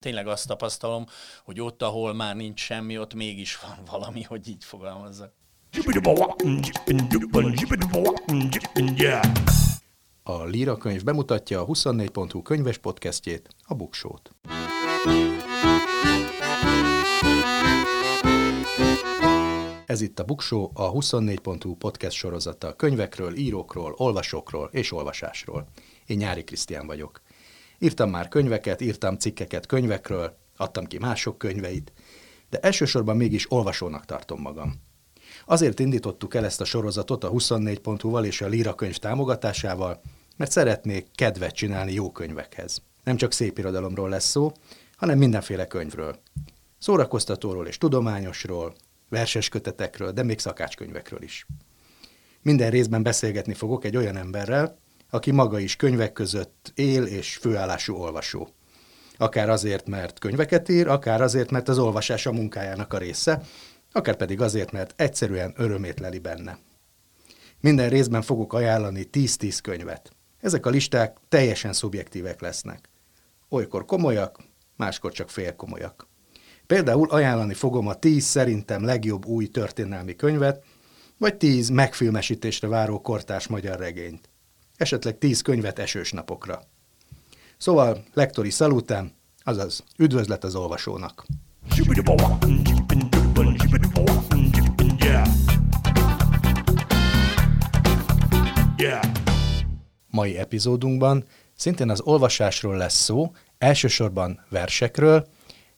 Tényleg 0.00 0.26
azt 0.26 0.46
tapasztalom, 0.46 1.06
hogy 1.44 1.60
ott, 1.60 1.82
ahol 1.82 2.14
már 2.14 2.36
nincs 2.36 2.60
semmi, 2.60 2.98
ott 2.98 3.14
mégis 3.14 3.58
van 3.58 3.78
valami, 3.90 4.22
hogy 4.22 4.48
így 4.48 4.64
fogalmazzak. 4.64 5.32
A 10.22 10.44
Líra 10.44 10.76
könyv 10.76 11.04
bemutatja 11.04 11.60
a 11.60 11.66
24.hu 11.66 12.42
könyves 12.42 12.78
podcastjét, 12.78 13.48
a 13.66 13.74
Buksót. 13.74 14.30
Ez 19.86 20.00
itt 20.00 20.18
a 20.18 20.24
Buksó, 20.24 20.70
a 20.74 20.92
24.hu 20.92 21.74
podcast 21.74 22.16
sorozata 22.16 22.76
könyvekről, 22.76 23.36
írókról, 23.36 23.94
olvasókról 23.96 24.68
és 24.72 24.92
olvasásról. 24.92 25.66
Én 26.06 26.16
Nyári 26.16 26.44
Krisztián 26.44 26.86
vagyok. 26.86 27.20
Írtam 27.82 28.10
már 28.10 28.28
könyveket, 28.28 28.80
írtam 28.80 29.16
cikkeket 29.16 29.66
könyvekről, 29.66 30.36
adtam 30.56 30.84
ki 30.84 30.98
mások 30.98 31.38
könyveit, 31.38 31.92
de 32.50 32.58
elsősorban 32.58 33.16
mégis 33.16 33.52
olvasónak 33.52 34.04
tartom 34.04 34.40
magam. 34.40 34.74
Azért 35.44 35.80
indítottuk 35.80 36.34
el 36.34 36.44
ezt 36.44 36.60
a 36.60 36.64
sorozatot 36.64 37.24
a 37.24 37.30
24.hu-val 37.30 38.24
és 38.24 38.40
a 38.40 38.46
Lira 38.46 38.74
könyv 38.74 38.96
támogatásával, 38.96 40.00
mert 40.36 40.50
szeretnék 40.50 41.06
kedvet 41.14 41.54
csinálni 41.54 41.92
jó 41.92 42.12
könyvekhez. 42.12 42.82
Nem 43.04 43.16
csak 43.16 43.32
szép 43.32 43.58
irodalomról 43.58 44.08
lesz 44.08 44.28
szó, 44.28 44.52
hanem 44.96 45.18
mindenféle 45.18 45.66
könyvről. 45.66 46.18
Szórakoztatóról 46.78 47.66
és 47.66 47.78
tudományosról, 47.78 48.74
verses 49.08 49.48
kötetekről, 49.48 50.12
de 50.12 50.22
még 50.22 50.38
szakácskönyvekről 50.38 51.22
is. 51.22 51.46
Minden 52.42 52.70
részben 52.70 53.02
beszélgetni 53.02 53.54
fogok 53.54 53.84
egy 53.84 53.96
olyan 53.96 54.16
emberrel, 54.16 54.78
aki 55.10 55.30
maga 55.30 55.58
is 55.58 55.76
könyvek 55.76 56.12
között 56.12 56.72
él 56.74 57.04
és 57.04 57.36
főállású 57.36 57.94
olvasó. 57.94 58.48
Akár 59.16 59.48
azért, 59.48 59.88
mert 59.88 60.18
könyveket 60.18 60.68
ír, 60.68 60.88
akár 60.88 61.20
azért, 61.20 61.50
mert 61.50 61.68
az 61.68 61.78
olvasás 61.78 62.26
a 62.26 62.32
munkájának 62.32 62.92
a 62.92 62.98
része, 62.98 63.42
akár 63.92 64.16
pedig 64.16 64.40
azért, 64.40 64.72
mert 64.72 64.94
egyszerűen 64.96 65.54
örömét 65.56 66.00
leli 66.00 66.18
benne. 66.18 66.58
Minden 67.60 67.88
részben 67.88 68.22
fogok 68.22 68.52
ajánlani 68.52 69.08
10-10 69.12 69.58
könyvet. 69.62 70.12
Ezek 70.40 70.66
a 70.66 70.70
listák 70.70 71.16
teljesen 71.28 71.72
szubjektívek 71.72 72.40
lesznek. 72.40 72.88
Olykor 73.48 73.84
komolyak, 73.84 74.38
máskor 74.76 75.12
csak 75.12 75.30
félkomolyak. 75.30 76.08
Például 76.66 77.10
ajánlani 77.10 77.54
fogom 77.54 77.86
a 77.86 77.94
10 77.94 78.24
szerintem 78.24 78.84
legjobb 78.84 79.26
új 79.26 79.46
történelmi 79.46 80.16
könyvet, 80.16 80.64
vagy 81.18 81.36
10 81.36 81.68
megfilmesítésre 81.68 82.68
váró 82.68 83.00
kortás 83.00 83.46
magyar 83.46 83.78
regényt 83.78 84.29
esetleg 84.80 85.18
tíz 85.18 85.40
könyvet 85.40 85.78
esős 85.78 86.12
napokra. 86.12 86.62
Szóval 87.56 88.04
lektori 88.14 88.50
szalután, 88.50 89.14
azaz 89.42 89.84
üdvözlet 89.96 90.44
az 90.44 90.54
olvasónak. 90.54 91.26
Mai 100.10 100.38
epizódunkban 100.38 101.24
szintén 101.56 101.90
az 101.90 102.00
olvasásról 102.00 102.76
lesz 102.76 103.02
szó, 103.02 103.32
elsősorban 103.58 104.44
versekről, 104.48 105.26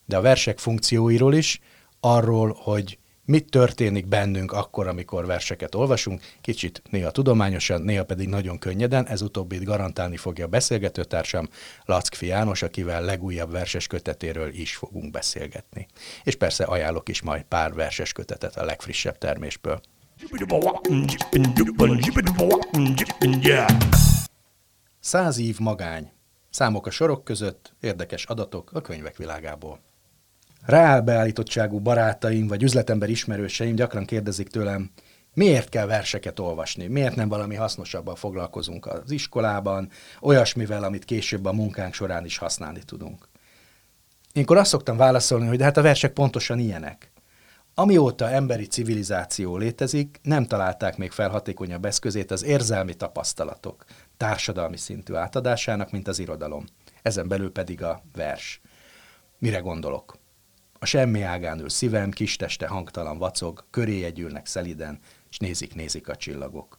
de 0.05 0.17
a 0.17 0.21
versek 0.21 0.59
funkcióiról 0.59 1.35
is, 1.35 1.61
arról, 2.01 2.57
hogy 2.59 2.99
mit 3.33 3.51
történik 3.51 4.07
bennünk 4.07 4.53
akkor, 4.53 4.87
amikor 4.87 5.27
verseket 5.27 5.75
olvasunk, 5.75 6.23
kicsit 6.41 6.83
néha 6.91 7.11
tudományosan, 7.11 7.83
néha 7.83 8.05
pedig 8.05 8.29
nagyon 8.29 8.59
könnyeden, 8.59 9.07
ez 9.07 9.23
utóbbit 9.23 9.65
garantálni 9.65 10.17
fogja 10.17 10.45
a 10.45 10.49
beszélgetőtársam 10.49 11.49
Lackfi 11.85 12.27
János, 12.27 12.63
akivel 12.63 13.03
legújabb 13.03 13.51
verses 13.51 13.87
kötetéről 13.87 14.49
is 14.49 14.77
fogunk 14.77 15.11
beszélgetni. 15.11 15.87
És 16.25 16.35
persze 16.35 16.65
ajánlok 16.65 17.09
is 17.09 17.23
majd 17.23 17.43
pár 17.43 17.75
verses 17.75 18.13
kötetet 18.13 18.57
a 18.57 18.65
legfrissebb 18.65 19.19
termésből. 19.19 19.81
Száz 25.01 25.39
év 25.39 25.59
magány. 25.59 26.13
Számok 26.51 26.87
a 26.87 26.91
sorok 26.91 27.25
között, 27.25 27.75
érdekes 27.81 28.25
adatok 28.25 28.73
a 28.73 28.81
könyvek 28.81 29.17
világából 29.17 29.81
rábeállítottságú 30.65 31.79
barátaim 31.79 32.47
vagy 32.47 32.63
üzletember 32.63 33.09
ismerőseim 33.11 33.75
gyakran 33.75 34.05
kérdezik 34.05 34.49
tőlem, 34.49 34.91
miért 35.35 35.69
kell 35.69 35.87
verseket 35.87 36.39
olvasni, 36.39 36.87
miért 36.87 37.17
nem 37.17 37.29
valami 37.29 37.55
hasznosabban 37.55 38.15
foglalkozunk 38.15 38.87
az 38.87 39.11
iskolában, 39.11 39.89
olyasmivel, 40.21 40.85
amit 40.85 41.05
később 41.05 41.45
a 41.45 41.53
munkánk 41.53 41.95
során 41.95 42.25
is 42.25 42.39
használni 42.39 42.83
tudunk. 42.85 43.29
Énkor 44.33 44.57
azt 44.57 44.71
szoktam 44.71 44.97
válaszolni, 44.97 45.47
hogy 45.47 45.59
de 45.59 45.65
hát 45.65 45.77
a 45.77 45.83
versek 45.83 46.13
pontosan 46.13 46.59
ilyenek. 46.59 47.13
Amióta 47.75 48.31
emberi 48.31 48.67
civilizáció 48.67 49.57
létezik, 49.57 50.19
nem 50.23 50.47
találták 50.47 50.97
még 50.97 51.11
fel 51.11 51.29
hatékonyabb 51.29 51.85
eszközét 51.85 52.31
az 52.31 52.45
érzelmi 52.45 52.95
tapasztalatok 52.95 53.85
társadalmi 54.17 54.77
szintű 54.77 55.15
átadásának, 55.15 55.91
mint 55.91 56.09
az 56.09 56.19
irodalom. 56.19 56.65
Ezen 57.03 57.29
belül 57.29 57.53
pedig 57.53 57.83
a 57.83 58.03
vers. 58.15 58.61
Mire 59.39 59.59
gondolok? 59.59 60.22
A 60.83 60.87
semmi 60.87 61.21
ágán 61.21 61.59
ül 61.59 61.69
szívem, 61.69 62.11
kis 62.11 62.37
teste 62.37 62.67
hangtalan 62.67 63.19
vacog, 63.19 63.65
köré 63.71 63.99
jegyülnek 63.99 64.47
szeliden, 64.47 64.99
és 65.31 65.39
nézik-nézik 65.39 66.09
a 66.09 66.17
csillagok. 66.17 66.77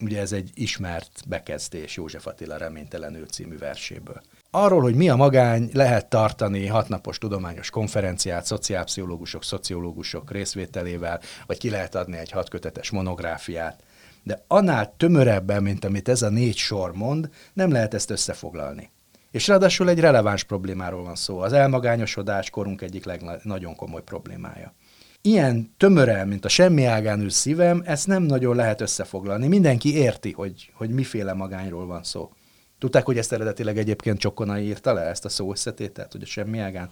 Ugye 0.00 0.20
ez 0.20 0.32
egy 0.32 0.50
ismert 0.54 1.28
bekezdés 1.28 1.96
József 1.96 2.26
Attila 2.26 2.56
reménytelenül 2.56 3.26
című 3.26 3.58
verséből. 3.58 4.22
Arról, 4.50 4.80
hogy 4.80 4.94
mi 4.94 5.08
a 5.08 5.16
magány, 5.16 5.70
lehet 5.72 6.08
tartani 6.08 6.66
hatnapos 6.66 7.18
tudományos 7.18 7.70
konferenciát 7.70 8.46
szociálpszichológusok, 8.46 9.44
szociológusok 9.44 10.30
részvételével, 10.30 11.20
vagy 11.46 11.58
ki 11.58 11.70
lehet 11.70 11.94
adni 11.94 12.16
egy 12.16 12.30
hatkötetes 12.30 12.90
monográfiát. 12.90 13.82
De 14.22 14.44
annál 14.46 14.94
tömörebben, 14.96 15.62
mint 15.62 15.84
amit 15.84 16.08
ez 16.08 16.22
a 16.22 16.28
négy 16.28 16.56
sor 16.56 16.94
mond, 16.94 17.30
nem 17.52 17.70
lehet 17.70 17.94
ezt 17.94 18.10
összefoglalni. 18.10 18.90
És 19.30 19.46
ráadásul 19.46 19.88
egy 19.88 20.00
releváns 20.00 20.42
problémáról 20.42 21.02
van 21.02 21.14
szó. 21.14 21.38
Az 21.38 21.52
elmagányosodás 21.52 22.50
korunk 22.50 22.82
egyik 22.82 23.04
leg- 23.04 23.40
nagyon 23.42 23.76
komoly 23.76 24.02
problémája. 24.02 24.74
Ilyen 25.22 25.74
tömören, 25.76 26.28
mint 26.28 26.44
a 26.44 26.48
semmi 26.48 26.84
ágán 26.84 27.20
ül 27.20 27.30
szívem, 27.30 27.82
ezt 27.84 28.06
nem 28.06 28.22
nagyon 28.22 28.56
lehet 28.56 28.80
összefoglalni. 28.80 29.46
Mindenki 29.46 29.96
érti, 29.96 30.32
hogy, 30.32 30.72
hogy 30.74 30.90
miféle 30.90 31.32
magányról 31.32 31.86
van 31.86 32.02
szó. 32.02 32.32
Tudták, 32.78 33.04
hogy 33.04 33.18
ezt 33.18 33.32
eredetileg 33.32 33.78
egyébként 33.78 34.18
Csokonai 34.18 34.64
írta 34.64 34.92
le, 34.92 35.00
ezt 35.00 35.24
a 35.24 35.28
szó 35.28 35.50
összetételt, 35.50 36.12
hogy 36.12 36.22
a 36.22 36.26
semmi 36.26 36.58
ágán. 36.58 36.90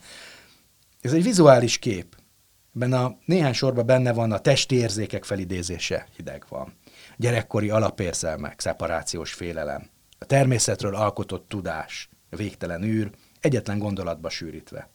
Ez 1.00 1.12
egy 1.12 1.22
vizuális 1.22 1.78
kép. 1.78 2.16
Benne 2.72 2.98
a 2.98 3.18
néhány 3.24 3.52
sorban 3.52 3.86
benne 3.86 4.12
van 4.12 4.32
a 4.32 4.38
testi 4.38 4.76
érzékek 4.76 5.24
felidézése, 5.24 6.06
hideg 6.16 6.44
van. 6.48 6.72
Gyerekkori 7.16 7.70
alapérzelmek, 7.70 8.60
szeparációs 8.60 9.32
félelem. 9.32 9.90
A 10.18 10.24
természetről 10.24 10.94
alkotott 10.94 11.48
tudás, 11.48 12.08
végtelen 12.30 12.82
űr, 12.82 13.10
egyetlen 13.40 13.78
gondolatba 13.78 14.28
sűrítve. 14.28 14.90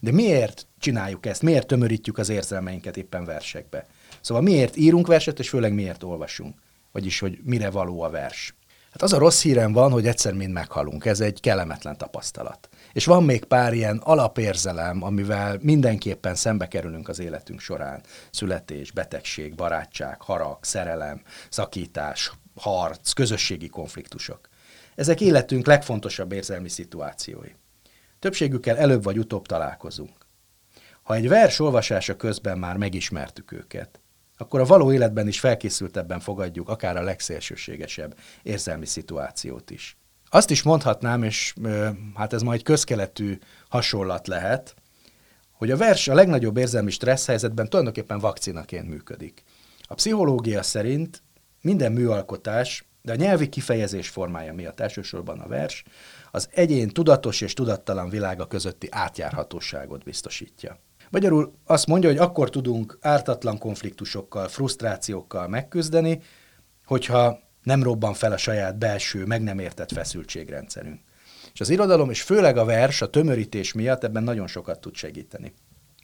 De 0.00 0.12
miért 0.12 0.66
csináljuk 0.78 1.26
ezt? 1.26 1.42
Miért 1.42 1.66
tömörítjük 1.66 2.18
az 2.18 2.28
érzelmeinket 2.28 2.96
éppen 2.96 3.24
versekbe? 3.24 3.86
Szóval 4.20 4.42
miért 4.42 4.76
írunk 4.76 5.06
verset, 5.06 5.38
és 5.38 5.48
főleg 5.48 5.72
miért 5.74 6.02
olvasunk? 6.02 6.58
Vagyis, 6.92 7.18
hogy 7.18 7.38
mire 7.42 7.70
való 7.70 8.02
a 8.02 8.10
vers? 8.10 8.54
Hát 8.92 9.02
az 9.02 9.12
a 9.12 9.18
rossz 9.18 9.42
hírem 9.42 9.72
van, 9.72 9.90
hogy 9.90 10.06
egyszer 10.06 10.32
mind 10.32 10.52
meghalunk. 10.52 11.04
Ez 11.04 11.20
egy 11.20 11.40
kellemetlen 11.40 11.96
tapasztalat. 11.96 12.68
És 12.92 13.04
van 13.04 13.24
még 13.24 13.44
pár 13.44 13.72
ilyen 13.72 13.96
alapérzelem, 13.96 15.02
amivel 15.02 15.58
mindenképpen 15.60 16.34
szembe 16.34 16.68
kerülünk 16.68 17.08
az 17.08 17.18
életünk 17.18 17.60
során. 17.60 18.02
Születés, 18.30 18.90
betegség, 18.90 19.54
barátság, 19.54 20.22
harag, 20.22 20.58
szerelem, 20.60 21.22
szakítás, 21.48 22.32
harc, 22.54 23.12
közösségi 23.12 23.68
konfliktusok. 23.68 24.48
Ezek 24.94 25.20
életünk 25.20 25.66
legfontosabb 25.66 26.32
érzelmi 26.32 26.68
szituációi. 26.68 27.50
Többségükkel 28.18 28.76
előbb 28.76 29.02
vagy 29.02 29.18
utóbb 29.18 29.46
találkozunk. 29.46 30.26
Ha 31.02 31.14
egy 31.14 31.28
vers 31.28 31.58
olvasása 31.58 32.16
közben 32.16 32.58
már 32.58 32.76
megismertük 32.76 33.52
őket, 33.52 34.00
akkor 34.36 34.60
a 34.60 34.64
való 34.64 34.92
életben 34.92 35.28
is 35.28 35.40
felkészültebben 35.40 36.20
fogadjuk 36.20 36.68
akár 36.68 36.96
a 36.96 37.02
legszélsőségesebb 37.02 38.18
érzelmi 38.42 38.86
szituációt 38.86 39.70
is. 39.70 39.96
Azt 40.30 40.50
is 40.50 40.62
mondhatnám, 40.62 41.22
és 41.22 41.54
hát 42.14 42.32
ez 42.32 42.42
majd 42.42 42.62
közkeletű 42.62 43.38
hasonlat 43.68 44.26
lehet, 44.26 44.74
hogy 45.52 45.70
a 45.70 45.76
vers 45.76 46.08
a 46.08 46.14
legnagyobb 46.14 46.56
érzelmi 46.56 46.90
stressz 46.90 47.26
helyzetben 47.26 47.68
tulajdonképpen 47.68 48.18
vakcinaként 48.18 48.88
működik. 48.88 49.42
A 49.82 49.94
pszichológia 49.94 50.62
szerint 50.62 51.22
minden 51.60 51.92
műalkotás 51.92 52.84
de 53.02 53.12
a 53.12 53.16
nyelvi 53.16 53.48
kifejezés 53.48 54.08
formája 54.08 54.54
miatt 54.54 54.80
elsősorban 54.80 55.40
a 55.40 55.48
vers 55.48 55.82
az 56.30 56.48
egyén 56.52 56.88
tudatos 56.88 57.40
és 57.40 57.54
tudattalan 57.54 58.08
világa 58.08 58.46
közötti 58.46 58.88
átjárhatóságot 58.90 60.04
biztosítja. 60.04 60.78
Magyarul 61.10 61.54
azt 61.64 61.86
mondja, 61.86 62.08
hogy 62.08 62.18
akkor 62.18 62.50
tudunk 62.50 62.98
ártatlan 63.00 63.58
konfliktusokkal, 63.58 64.48
frusztrációkkal 64.48 65.48
megküzdeni, 65.48 66.20
hogyha 66.84 67.40
nem 67.62 67.82
robban 67.82 68.14
fel 68.14 68.32
a 68.32 68.36
saját 68.36 68.78
belső, 68.78 69.24
meg 69.24 69.42
nem 69.42 69.58
értett 69.58 69.92
feszültségrendszerünk. 69.92 71.00
És 71.52 71.60
az 71.60 71.70
irodalom, 71.70 72.10
és 72.10 72.22
főleg 72.22 72.56
a 72.56 72.64
vers, 72.64 73.02
a 73.02 73.10
tömörítés 73.10 73.72
miatt 73.72 74.04
ebben 74.04 74.22
nagyon 74.22 74.46
sokat 74.46 74.80
tud 74.80 74.94
segíteni. 74.94 75.52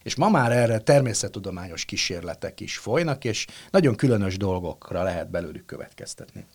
És 0.02 0.16
ma 0.16 0.28
már 0.28 0.52
erre 0.52 0.78
természettudományos 0.78 1.84
kísérletek 1.84 2.60
is 2.60 2.78
folynak, 2.78 3.24
és 3.24 3.46
nagyon 3.70 3.94
különös 3.94 4.36
dolgokra 4.36 5.02
lehet 5.02 5.30
belőlük 5.30 5.64
következtetni. 5.64 6.46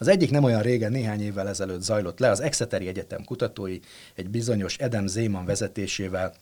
Az 0.00 0.08
egyik 0.08 0.30
nem 0.30 0.44
olyan 0.44 0.62
régen, 0.62 0.92
néhány 0.92 1.22
évvel 1.22 1.48
ezelőtt 1.48 1.82
zajlott 1.82 2.18
le, 2.18 2.30
az 2.30 2.40
Exeteri 2.40 2.86
Egyetem 2.86 3.24
kutatói 3.24 3.78
egy 4.14 4.30
bizonyos 4.30 4.76
Edem 4.78 5.06
Zéman 5.06 5.44
vezetésével 5.44 6.34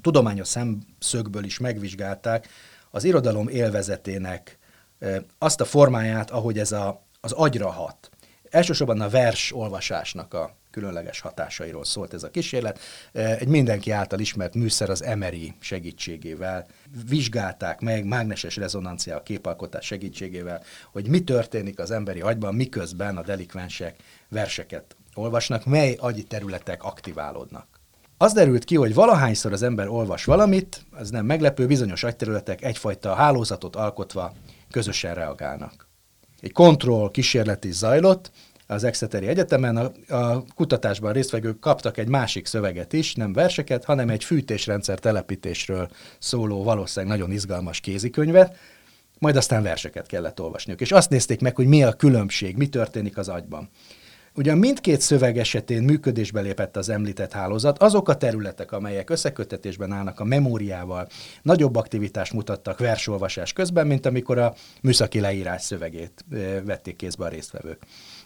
tudományos 0.00 0.48
szemszögből 0.48 1.44
is 1.44 1.58
megvizsgálták 1.58 2.48
az 2.90 3.04
irodalom 3.04 3.48
élvezetének 3.48 4.58
azt 5.38 5.60
a 5.60 5.64
formáját, 5.64 6.30
ahogy 6.30 6.58
ez 6.58 6.72
a, 6.72 7.06
az 7.20 7.32
agyra 7.32 7.70
hat. 7.70 8.10
Elsősorban 8.50 9.00
a 9.00 9.08
vers 9.08 9.52
olvasásnak 9.52 10.34
a 10.34 10.56
különleges 10.78 11.20
hatásairól 11.20 11.84
szólt 11.84 12.14
ez 12.14 12.22
a 12.22 12.30
kísérlet. 12.30 12.78
Egy 13.12 13.48
mindenki 13.48 13.90
által 13.90 14.18
ismert 14.18 14.54
műszer 14.54 14.90
az 14.90 15.02
Emery 15.02 15.54
segítségével 15.60 16.66
vizsgálták 17.08 17.80
meg, 17.80 18.04
mágneses 18.04 18.56
rezonancia 18.56 19.22
képalkotás 19.22 19.86
segítségével, 19.86 20.62
hogy 20.92 21.08
mi 21.08 21.20
történik 21.24 21.78
az 21.78 21.90
emberi 21.90 22.20
agyban, 22.20 22.54
miközben 22.54 23.16
a 23.16 23.22
delikvensek 23.22 23.96
verseket 24.28 24.96
olvasnak, 25.14 25.64
mely 25.64 25.96
agyi 26.00 26.22
területek 26.22 26.82
aktiválódnak. 26.82 27.66
Az 28.16 28.32
derült 28.32 28.64
ki, 28.64 28.76
hogy 28.76 28.94
valahányszor 28.94 29.52
az 29.52 29.62
ember 29.62 29.88
olvas 29.88 30.24
valamit, 30.24 30.84
az 30.90 31.10
nem 31.10 31.26
meglepő, 31.26 31.66
bizonyos 31.66 32.02
agyterületek 32.02 32.62
egyfajta 32.62 33.14
hálózatot 33.14 33.76
alkotva 33.76 34.32
közösen 34.70 35.14
reagálnak. 35.14 35.86
Egy 36.40 36.52
kontroll 36.52 37.10
kísérlet 37.10 37.64
is 37.64 37.74
zajlott, 37.74 38.30
az 38.70 38.84
Exeteri 38.84 39.26
Egyetemen 39.26 39.76
a, 39.76 40.14
a 40.14 40.44
kutatásban 40.54 41.12
résztvevők 41.12 41.58
kaptak 41.58 41.98
egy 41.98 42.08
másik 42.08 42.46
szöveget 42.46 42.92
is, 42.92 43.14
nem 43.14 43.32
verseket, 43.32 43.84
hanem 43.84 44.08
egy 44.08 44.24
fűtésrendszer 44.24 44.98
telepítésről 44.98 45.88
szóló 46.18 46.62
valószínűleg 46.62 47.18
nagyon 47.18 47.34
izgalmas 47.34 47.80
kézikönyvet, 47.80 48.56
majd 49.18 49.36
aztán 49.36 49.62
verseket 49.62 50.06
kellett 50.06 50.40
olvasniuk. 50.40 50.80
És 50.80 50.92
azt 50.92 51.10
nézték 51.10 51.40
meg, 51.40 51.56
hogy 51.56 51.66
mi 51.66 51.82
a 51.82 51.92
különbség, 51.92 52.56
mi 52.56 52.68
történik 52.68 53.18
az 53.18 53.28
agyban. 53.28 53.68
Ugyan 54.34 54.58
mindkét 54.58 55.00
szöveg 55.00 55.38
esetén 55.38 55.82
működésbe 55.82 56.40
lépett 56.40 56.76
az 56.76 56.88
említett 56.88 57.32
hálózat, 57.32 57.78
azok 57.78 58.08
a 58.08 58.16
területek, 58.16 58.72
amelyek 58.72 59.10
összekötetésben 59.10 59.92
állnak 59.92 60.20
a 60.20 60.24
memóriával, 60.24 61.08
nagyobb 61.42 61.76
aktivitást 61.76 62.32
mutattak 62.32 62.78
versolvasás 62.78 63.52
közben, 63.52 63.86
mint 63.86 64.06
amikor 64.06 64.38
a 64.38 64.54
műszaki 64.82 65.20
leírás 65.20 65.62
szövegét 65.62 66.24
vették 66.64 66.96
kézbe 66.96 67.24
a 67.24 67.28
résztvevők. 67.28 67.78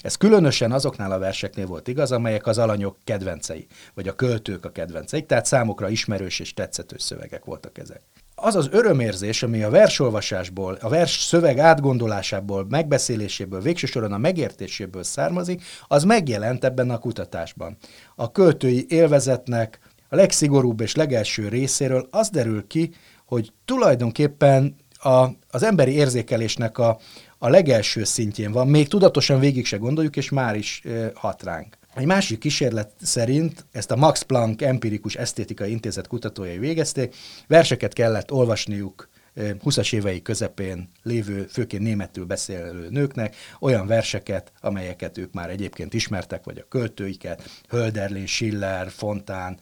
Ez 0.03 0.17
különösen 0.17 0.73
azoknál 0.73 1.13
a 1.13 1.19
verseknél 1.19 1.67
volt 1.67 1.89
igaz, 1.89 2.13
amelyek 2.13 2.47
az 2.47 2.59
alanyok 2.59 2.97
kedvencei, 3.05 3.67
vagy 3.95 4.09
a 4.09 4.15
költők 4.15 4.65
a 4.65 4.73
kedvencei, 4.73 5.23
tehát 5.23 5.47
számukra 5.47 5.89
ismerős 5.89 6.41
és 6.41 6.55
tetszetős 6.55 7.03
szövegek 7.03 7.45
voltak 7.45 7.79
ezek 7.79 8.01
az 8.35 8.55
az 8.55 8.69
örömérzés, 8.71 9.43
ami 9.43 9.63
a 9.63 9.71
versolvasásból, 9.71 10.79
a 10.81 10.89
vers 10.89 11.23
szöveg 11.23 11.59
átgondolásából, 11.59 12.67
megbeszéléséből, 12.69 13.61
végső 13.61 13.87
soron 13.87 14.13
a 14.13 14.19
megértéséből 14.19 15.03
származik, 15.03 15.63
az 15.87 16.05
megjelent 16.05 16.65
ebben 16.65 16.91
a 16.91 16.99
kutatásban. 16.99 17.77
A 18.15 18.31
költői 18.31 18.87
élvezetnek 18.89 19.79
a 20.09 20.17
legszigorúbb 20.17 20.81
és 20.81 20.95
legelső 20.95 21.49
részéről 21.49 22.09
az 22.11 22.31
derül 22.31 22.67
ki, 22.67 22.91
hogy 23.27 23.53
tulajdonképpen 23.65 24.77
a, 24.93 25.27
az 25.51 25.63
emberi 25.63 25.93
érzékelésnek 25.93 26.79
a, 26.79 26.99
a 27.45 27.49
legelső 27.49 28.05
szintjén 28.05 28.53
van, 28.53 28.69
még 28.69 28.89
tudatosan 28.89 29.41
végig 29.41 29.67
se 29.67 29.77
gondoljuk, 29.77 30.17
és 30.17 30.29
már 30.29 30.57
is 30.57 30.83
hat 31.15 31.43
ránk. 31.43 31.79
Egy 31.95 32.07
másik 32.07 32.39
kísérlet 32.39 32.91
szerint 33.01 33.67
ezt 33.73 33.91
a 33.91 33.97
Max 33.97 34.23
Planck 34.23 34.63
Empirikus 34.63 35.15
Esztétikai 35.15 35.71
Intézet 35.71 36.07
kutatójai 36.07 36.59
végezték, 36.59 37.15
verseket 37.47 37.93
kellett 37.93 38.33
olvasniuk 38.33 39.09
20-as 39.37 39.95
évei 39.95 40.23
közepén 40.23 40.91
lévő, 41.03 41.47
főként 41.51 41.83
németül 41.83 42.25
beszélő 42.25 42.89
nőknek 42.91 43.37
olyan 43.61 43.87
verseket, 43.87 44.53
amelyeket 44.61 45.19
ők 45.19 45.33
már 45.33 45.51
egyébként 45.51 45.95
ismertek, 45.95 46.45
vagy 46.45 46.59
a 46.59 46.69
költőiket, 46.69 47.51
Hölderlin, 47.69 48.27
Schiller, 48.27 48.91
Fontán, 48.91 49.59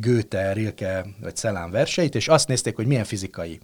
Goethe, 0.00 0.52
Rilke 0.52 1.06
vagy 1.20 1.36
Szelán 1.36 1.70
verseit, 1.70 2.14
és 2.14 2.28
azt 2.28 2.48
nézték, 2.48 2.76
hogy 2.76 2.86
milyen 2.86 3.04
fizikai 3.04 3.60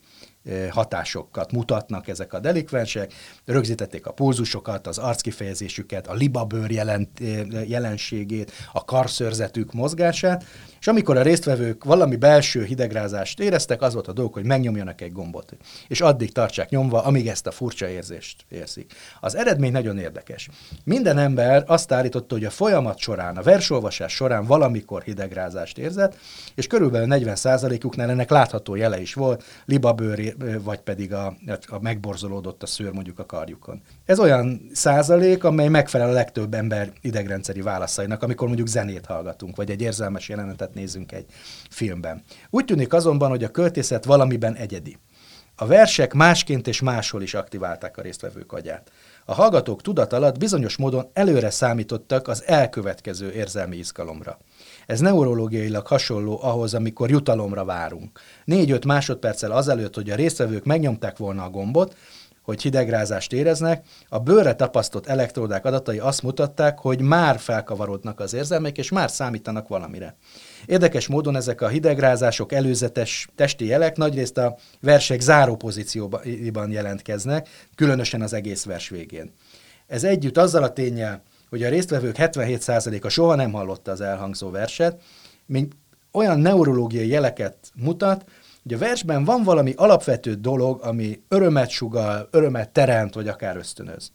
hatásokat 0.70 1.52
mutatnak 1.52 2.08
ezek 2.08 2.32
a 2.32 2.38
delikvensek, 2.38 3.12
rögzítették 3.44 4.06
a 4.06 4.12
pulzusokat, 4.12 4.86
az 4.86 4.98
arckifejezésüket, 4.98 6.06
a 6.06 6.14
libabőr 6.14 6.70
jelent, 6.70 7.20
jelenségét, 7.66 8.52
a 8.72 8.84
karszörzetük 8.84 9.72
mozgását, 9.72 10.44
és 10.84 10.90
amikor 10.90 11.16
a 11.16 11.22
résztvevők 11.22 11.84
valami 11.84 12.16
belső 12.16 12.64
hidegrázást 12.64 13.40
éreztek, 13.40 13.82
az 13.82 13.92
volt 13.92 14.08
a 14.08 14.12
dolog, 14.12 14.32
hogy 14.32 14.44
megnyomjanak 14.44 15.00
egy 15.00 15.12
gombot, 15.12 15.56
és 15.88 16.00
addig 16.00 16.32
tartsák 16.32 16.68
nyomva, 16.68 17.02
amíg 17.02 17.28
ezt 17.28 17.46
a 17.46 17.50
furcsa 17.50 17.88
érzést 17.88 18.44
érzik. 18.48 18.92
Az 19.20 19.36
eredmény 19.36 19.72
nagyon 19.72 19.98
érdekes. 19.98 20.48
Minden 20.84 21.18
ember 21.18 21.64
azt 21.66 21.92
állította, 21.92 22.34
hogy 22.34 22.44
a 22.44 22.50
folyamat 22.50 22.98
során, 22.98 23.36
a 23.36 23.42
versolvasás 23.42 24.12
során 24.12 24.44
valamikor 24.44 25.02
hidegrázást 25.02 25.78
érzett, 25.78 26.16
és 26.54 26.66
körülbelül 26.66 27.08
40%-uknál 27.10 28.10
ennek 28.10 28.30
látható 28.30 28.74
jele 28.74 29.00
is 29.00 29.14
volt, 29.14 29.44
libabőr, 29.64 30.34
vagy 30.62 30.80
pedig 30.80 31.12
a, 31.12 31.36
a 31.66 31.78
megborzolódott 31.80 32.62
a 32.62 32.66
szőr 32.66 32.92
mondjuk 32.92 33.18
a 33.18 33.26
karjukon. 33.26 33.82
Ez 34.06 34.18
olyan 34.18 34.70
százalék, 34.72 35.44
amely 35.44 35.68
megfelel 35.68 36.08
a 36.08 36.12
legtöbb 36.12 36.54
ember 36.54 36.92
idegrendszeri 37.00 37.60
válaszainak, 37.60 38.22
amikor 38.22 38.46
mondjuk 38.46 38.68
zenét 38.68 39.06
hallgatunk, 39.06 39.56
vagy 39.56 39.70
egy 39.70 39.80
érzelmes 39.80 40.28
jelenetet 40.28 40.72
nézünk 40.74 41.12
egy 41.12 41.26
filmben. 41.70 42.22
Úgy 42.50 42.64
tűnik 42.64 42.92
azonban, 42.92 43.28
hogy 43.30 43.44
a 43.44 43.50
költészet 43.50 44.04
valamiben 44.04 44.54
egyedi. 44.54 44.98
A 45.56 45.66
versek 45.66 46.12
másként 46.12 46.66
és 46.66 46.80
máshol 46.80 47.22
is 47.22 47.34
aktiválták 47.34 47.96
a 47.96 48.02
résztvevők 48.02 48.52
agyát. 48.52 48.90
A 49.24 49.34
hallgatók 49.34 49.82
tudat 49.82 50.12
alatt 50.12 50.38
bizonyos 50.38 50.76
módon 50.76 51.10
előre 51.12 51.50
számítottak 51.50 52.28
az 52.28 52.44
elkövetkező 52.46 53.32
érzelmi 53.32 53.76
izgalomra. 53.76 54.38
Ez 54.86 55.00
neurológiailag 55.00 55.86
hasonló 55.86 56.38
ahhoz, 56.42 56.74
amikor 56.74 57.10
jutalomra 57.10 57.64
várunk. 57.64 58.20
Négy-öt 58.44 58.84
másodperccel 58.84 59.50
azelőtt, 59.50 59.94
hogy 59.94 60.10
a 60.10 60.14
résztvevők 60.14 60.64
megnyomták 60.64 61.16
volna 61.16 61.44
a 61.44 61.50
gombot, 61.50 61.96
hogy 62.44 62.62
hidegrázást 62.62 63.32
éreznek, 63.32 63.84
a 64.08 64.18
bőrre 64.18 64.54
tapasztott 64.54 65.06
elektródák 65.06 65.64
adatai 65.64 65.98
azt 65.98 66.22
mutatták, 66.22 66.78
hogy 66.78 67.00
már 67.00 67.38
felkavarodnak 67.38 68.20
az 68.20 68.34
érzelmek, 68.34 68.78
és 68.78 68.90
már 68.90 69.10
számítanak 69.10 69.68
valamire. 69.68 70.16
Érdekes 70.66 71.06
módon 71.06 71.36
ezek 71.36 71.60
a 71.60 71.68
hidegrázások, 71.68 72.52
előzetes 72.52 73.28
testi 73.34 73.66
jelek 73.66 73.96
nagyrészt 73.96 74.38
a 74.38 74.56
versek 74.80 75.20
záró 75.20 75.56
pozícióban 75.56 76.70
jelentkeznek, 76.70 77.48
különösen 77.74 78.22
az 78.22 78.32
egész 78.32 78.64
vers 78.64 78.88
végén. 78.88 79.32
Ez 79.86 80.04
együtt 80.04 80.38
azzal 80.38 80.62
a 80.62 80.72
tényel, 80.72 81.22
hogy 81.48 81.62
a 81.62 81.68
résztvevők 81.68 82.16
77%-a 82.18 83.08
soha 83.08 83.34
nem 83.34 83.52
hallotta 83.52 83.90
az 83.90 84.00
elhangzó 84.00 84.50
verset, 84.50 85.00
mint 85.46 85.76
olyan 86.12 86.38
neurológiai 86.38 87.08
jeleket 87.08 87.56
mutat, 87.74 88.24
hogy 88.64 88.74
a 88.74 88.78
versben 88.78 89.24
van 89.24 89.42
valami 89.42 89.72
alapvető 89.76 90.34
dolog, 90.34 90.80
ami 90.82 91.22
örömet 91.28 91.70
sugal, 91.70 92.28
örömet 92.30 92.70
teremt, 92.70 93.14
vagy 93.14 93.28
akár 93.28 93.56
ösztönöz. 93.56 94.12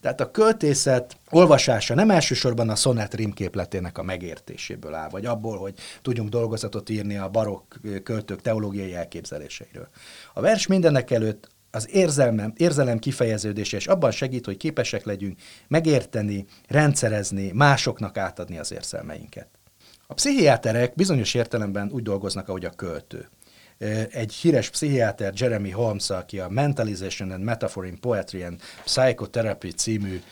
Tehát 0.00 0.20
a 0.20 0.30
költészet 0.30 1.16
olvasása 1.30 1.94
nem 1.94 2.10
elsősorban 2.10 2.68
a 2.68 2.76
szonett 2.76 3.14
rímképletének 3.14 3.98
a 3.98 4.02
megértéséből 4.02 4.94
áll, 4.94 5.08
vagy 5.08 5.26
abból, 5.26 5.58
hogy 5.58 5.74
tudjunk 6.02 6.28
dolgozatot 6.28 6.90
írni 6.90 7.16
a 7.16 7.28
barokk 7.28 7.74
költők 8.02 8.40
teológiai 8.40 8.94
elképzeléseiről. 8.94 9.88
A 10.34 10.40
vers 10.40 10.66
mindenek 10.66 11.10
előtt 11.10 11.48
az 11.70 11.88
érzelmem, 11.90 12.52
érzelem 12.56 12.98
kifejeződése, 12.98 13.76
és 13.76 13.86
abban 13.86 14.10
segít, 14.10 14.44
hogy 14.44 14.56
képesek 14.56 15.04
legyünk 15.04 15.38
megérteni, 15.68 16.44
rendszerezni, 16.68 17.50
másoknak 17.52 18.16
átadni 18.16 18.58
az 18.58 18.72
érzelmeinket. 18.72 19.48
A 20.06 20.14
pszichiáterek 20.14 20.94
bizonyos 20.94 21.34
értelemben 21.34 21.90
úgy 21.92 22.02
dolgoznak, 22.02 22.48
ahogy 22.48 22.64
a 22.64 22.70
költő 22.70 23.28
egy 24.10 24.32
híres 24.32 24.70
pszichiáter, 24.70 25.32
Jeremy 25.36 25.70
Holmes, 25.70 26.10
aki 26.10 26.38
a 26.38 26.48
Mentalization 26.48 27.30
and 27.30 27.44
Metaphor 27.44 27.86
in 27.86 28.00
Poetry 28.00 28.42
and 28.42 28.60
Psychotherapy 28.84 29.70
című, 29.70 30.22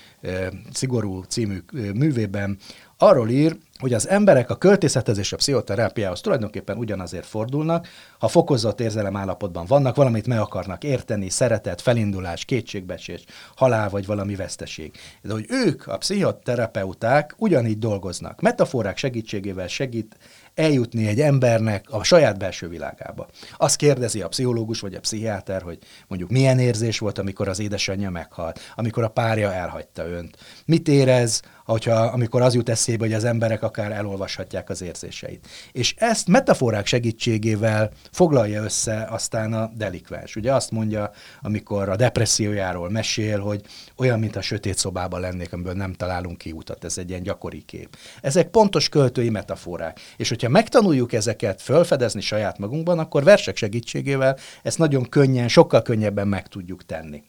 szigorú 0.73 1.23
című 1.23 1.59
művében 1.73 2.59
arról 3.03 3.29
ír, 3.29 3.57
hogy 3.79 3.93
az 3.93 4.09
emberek 4.09 4.51
a 4.51 4.57
költészethez 4.57 5.19
és 5.19 5.33
a 5.33 5.37
pszichoterápiához 5.37 6.21
tulajdonképpen 6.21 6.77
ugyanazért 6.77 7.27
fordulnak, 7.27 7.89
ha 8.19 8.29
fokozott 8.29 8.81
érzelemállapotban 8.81 9.67
vannak, 9.67 9.97
valamit 9.97 10.27
meg 10.27 10.39
akarnak 10.39 10.85
érteni, 10.85 11.29
szeretet, 11.29 11.81
felindulás, 11.81 12.45
kétségbeesés, 12.45 13.25
halál 13.57 13.89
vagy 13.89 14.07
valami 14.07 14.35
veszteség. 14.35 14.93
De 15.23 15.33
hogy 15.33 15.47
ők, 15.49 15.87
a 15.87 15.97
pszichoterapeuták 15.97 17.35
ugyanígy 17.39 17.79
dolgoznak. 17.79 18.41
Metaforák 18.41 18.97
segítségével 18.97 19.69
segít 19.69 20.17
eljutni 20.55 21.07
egy 21.07 21.21
embernek 21.21 21.85
a 21.91 22.03
saját 22.03 22.39
belső 22.39 22.69
világába. 22.69 23.29
Azt 23.57 23.77
kérdezi 23.77 24.21
a 24.21 24.29
pszichológus 24.29 24.81
vagy 24.81 24.95
a 24.95 25.01
pszichiáter, 25.01 25.63
hogy 25.63 25.79
mondjuk 26.09 26.31
milyen 26.31 26.59
érzés 26.59 26.99
volt, 26.99 27.19
amikor 27.19 27.49
az 27.49 27.61
édesanyja 27.61 28.11
meghalt, 28.11 28.61
amikor 28.75 29.03
a 29.03 29.09
párja 29.09 29.53
elhagyta 29.53 30.09
önt. 30.13 30.37
Mit 30.67 30.89
érez, 30.89 31.43
hogyha, 31.65 31.95
amikor 31.95 32.43
az 32.43 32.55
jut 32.55 32.69
eszébe, 32.69 33.05
hogy 33.05 33.15
az 33.15 33.25
emberek 33.25 33.63
akár 33.63 33.93
elolvashatják 33.93 34.71
az 34.71 34.83
érzéseit. 34.83 35.47
És 35.73 35.95
ezt 35.99 36.29
metaforák 36.29 36.87
segítségével 36.87 37.91
foglalja 38.11 38.63
össze 38.63 39.07
aztán 39.11 39.53
a 39.53 39.71
delikvens. 39.75 40.37
Ugye 40.37 40.55
azt 40.55 40.71
mondja, 40.71 41.11
amikor 41.43 41.89
a 41.89 41.97
depressziójáról 41.97 42.91
mesél, 42.91 43.41
hogy 43.41 43.61
olyan, 43.97 44.19
mint 44.19 44.37
a 44.37 44.41
sötét 44.41 44.79
szobában 44.79 45.21
lennék, 45.21 45.53
amiből 45.53 45.75
nem 45.75 45.93
találunk 45.93 46.39
kiutat. 46.39 46.85
Ez 46.85 46.99
egy 46.99 47.09
ilyen 47.09 47.23
gyakori 47.23 47.63
kép. 47.63 47.97
Ezek 48.21 48.49
pontos 48.49 48.89
költői 48.89 49.31
metaforák. 49.31 50.01
És 50.17 50.29
hogyha 50.29 50.49
megtanuljuk 50.49 51.13
ezeket 51.13 51.63
felfedezni 51.63 52.21
saját 52.21 52.59
magunkban, 52.59 52.99
akkor 52.99 53.25
versek 53.25 53.57
segítségével 53.57 54.39
ezt 54.63 54.79
nagyon 54.79 55.09
könnyen, 55.09 55.49
sokkal 55.49 55.83
könnyebben 55.83 56.29
meg 56.29 56.49
tudjuk 56.49 56.87
tenni. 56.87 57.23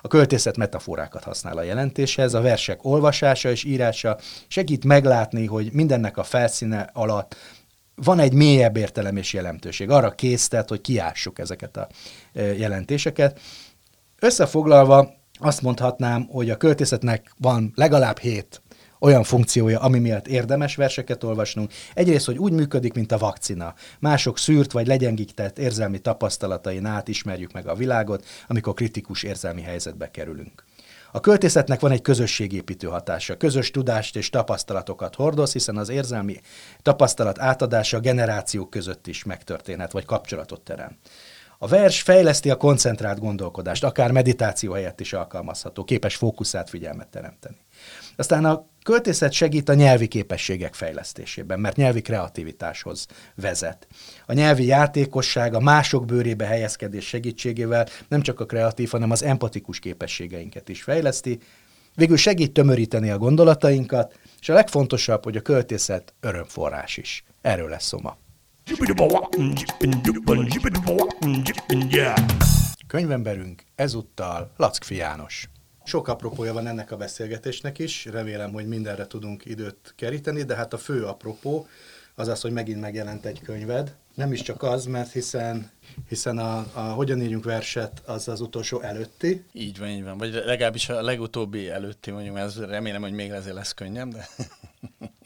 A 0.00 0.08
költészet 0.08 0.56
metaforákat 0.56 1.24
használ 1.24 1.56
a 1.56 1.62
jelentéshez, 1.62 2.34
a 2.34 2.40
versek 2.40 2.84
olvasása 2.84 3.50
és 3.50 3.64
írása 3.78 4.18
segít 4.48 4.84
meglátni, 4.84 5.46
hogy 5.46 5.72
mindennek 5.72 6.16
a 6.16 6.22
felszíne 6.22 6.90
alatt 6.92 7.36
van 7.94 8.18
egy 8.18 8.32
mélyebb 8.32 8.76
értelem 8.76 9.16
és 9.16 9.32
jelentőség. 9.32 9.90
Arra 9.90 10.10
késztet, 10.10 10.68
hogy 10.68 10.80
kiássuk 10.80 11.38
ezeket 11.38 11.76
a 11.76 11.88
jelentéseket. 12.32 13.40
Összefoglalva 14.18 15.14
azt 15.40 15.62
mondhatnám, 15.62 16.26
hogy 16.30 16.50
a 16.50 16.56
költészetnek 16.56 17.32
van 17.36 17.72
legalább 17.74 18.18
hét 18.18 18.62
olyan 19.00 19.22
funkciója, 19.22 19.80
ami 19.80 19.98
miatt 19.98 20.28
érdemes 20.28 20.76
verseket 20.76 21.24
olvasnunk. 21.24 21.72
Egyrészt, 21.94 22.26
hogy 22.26 22.38
úgy 22.38 22.52
működik, 22.52 22.94
mint 22.94 23.12
a 23.12 23.18
vakcina. 23.18 23.74
Mások 23.98 24.38
szűrt 24.38 24.72
vagy 24.72 24.86
legyengített 24.86 25.58
érzelmi 25.58 25.98
tapasztalatain 25.98 26.84
át 26.84 27.08
ismerjük 27.08 27.52
meg 27.52 27.66
a 27.66 27.74
világot, 27.74 28.24
amikor 28.48 28.74
kritikus 28.74 29.22
érzelmi 29.22 29.62
helyzetbe 29.62 30.10
kerülünk. 30.10 30.64
A 31.12 31.20
költészetnek 31.20 31.80
van 31.80 31.90
egy 31.90 32.02
közösségépítő 32.02 32.86
hatása. 32.86 33.36
Közös 33.36 33.70
tudást 33.70 34.16
és 34.16 34.30
tapasztalatokat 34.30 35.14
hordoz, 35.14 35.52
hiszen 35.52 35.76
az 35.76 35.88
érzelmi 35.88 36.40
tapasztalat 36.82 37.38
átadása 37.38 38.00
generációk 38.00 38.70
között 38.70 39.06
is 39.06 39.24
megtörténhet, 39.24 39.92
vagy 39.92 40.04
kapcsolatot 40.04 40.60
terem. 40.60 40.96
A 41.58 41.66
vers 41.66 42.02
fejleszti 42.02 42.50
a 42.50 42.56
koncentrált 42.56 43.18
gondolkodást, 43.18 43.84
akár 43.84 44.12
meditáció 44.12 44.72
helyett 44.72 45.00
is 45.00 45.12
alkalmazható, 45.12 45.84
képes 45.84 46.16
fókuszát 46.16 46.68
figyelmet 46.68 47.08
teremteni. 47.08 47.56
Aztán 48.18 48.44
a 48.44 48.66
költészet 48.82 49.32
segít 49.32 49.68
a 49.68 49.74
nyelvi 49.74 50.06
képességek 50.06 50.74
fejlesztésében, 50.74 51.60
mert 51.60 51.76
nyelvi 51.76 52.00
kreativitáshoz 52.00 53.06
vezet. 53.34 53.86
A 54.26 54.32
nyelvi 54.32 54.64
játékosság, 54.64 55.54
a 55.54 55.60
mások 55.60 56.04
bőrébe 56.04 56.44
helyezkedés 56.46 57.06
segítségével 57.06 57.86
nem 58.08 58.22
csak 58.22 58.40
a 58.40 58.46
kreatív, 58.46 58.90
hanem 58.90 59.10
az 59.10 59.22
empatikus 59.22 59.78
képességeinket 59.78 60.68
is 60.68 60.82
fejleszti, 60.82 61.38
végül 61.94 62.16
segít 62.16 62.52
tömöríteni 62.52 63.10
a 63.10 63.18
gondolatainkat, 63.18 64.18
és 64.40 64.48
a 64.48 64.54
legfontosabb, 64.54 65.24
hogy 65.24 65.36
a 65.36 65.40
költészet 65.40 66.14
örömforrás 66.20 66.96
is. 66.96 67.24
Erről 67.40 67.68
lesz 67.68 67.86
szó 67.86 67.98
ma. 67.98 68.16
Könyvemberünk 72.86 73.62
ezúttal 73.74 74.52
Lackfi 74.56 74.94
János. 74.94 75.48
Sok 75.88 76.08
apropója 76.08 76.52
van 76.52 76.66
ennek 76.66 76.90
a 76.90 76.96
beszélgetésnek 76.96 77.78
is, 77.78 78.04
remélem, 78.04 78.52
hogy 78.52 78.66
mindenre 78.66 79.06
tudunk 79.06 79.44
időt 79.44 79.94
keríteni, 79.96 80.42
de 80.42 80.54
hát 80.54 80.72
a 80.72 80.78
fő 80.78 81.04
apropó 81.04 81.66
az 82.14 82.28
az, 82.28 82.40
hogy 82.40 82.52
megint 82.52 82.80
megjelent 82.80 83.24
egy 83.24 83.40
könyved. 83.40 83.94
Nem 84.14 84.32
is 84.32 84.42
csak 84.42 84.62
az, 84.62 84.84
mert 84.84 85.12
hiszen 85.12 85.70
hiszen 86.08 86.38
a, 86.38 86.56
a 86.72 86.80
Hogyan 86.80 87.22
írjunk 87.22 87.44
verset 87.44 88.02
az 88.06 88.28
az 88.28 88.40
utolsó 88.40 88.80
előtti. 88.80 89.44
Így 89.52 89.78
van, 89.78 89.88
így 89.88 90.02
van. 90.02 90.18
Vagy 90.18 90.32
legalábbis 90.32 90.88
a 90.88 91.02
legutóbbi 91.02 91.68
előtti, 91.68 92.10
mondjuk, 92.10 92.36
ez 92.36 92.58
remélem, 92.58 93.02
hogy 93.02 93.12
még 93.12 93.30
ezért 93.30 93.54
lesz 93.54 93.72
könnyebb, 93.72 94.12
de... 94.12 94.28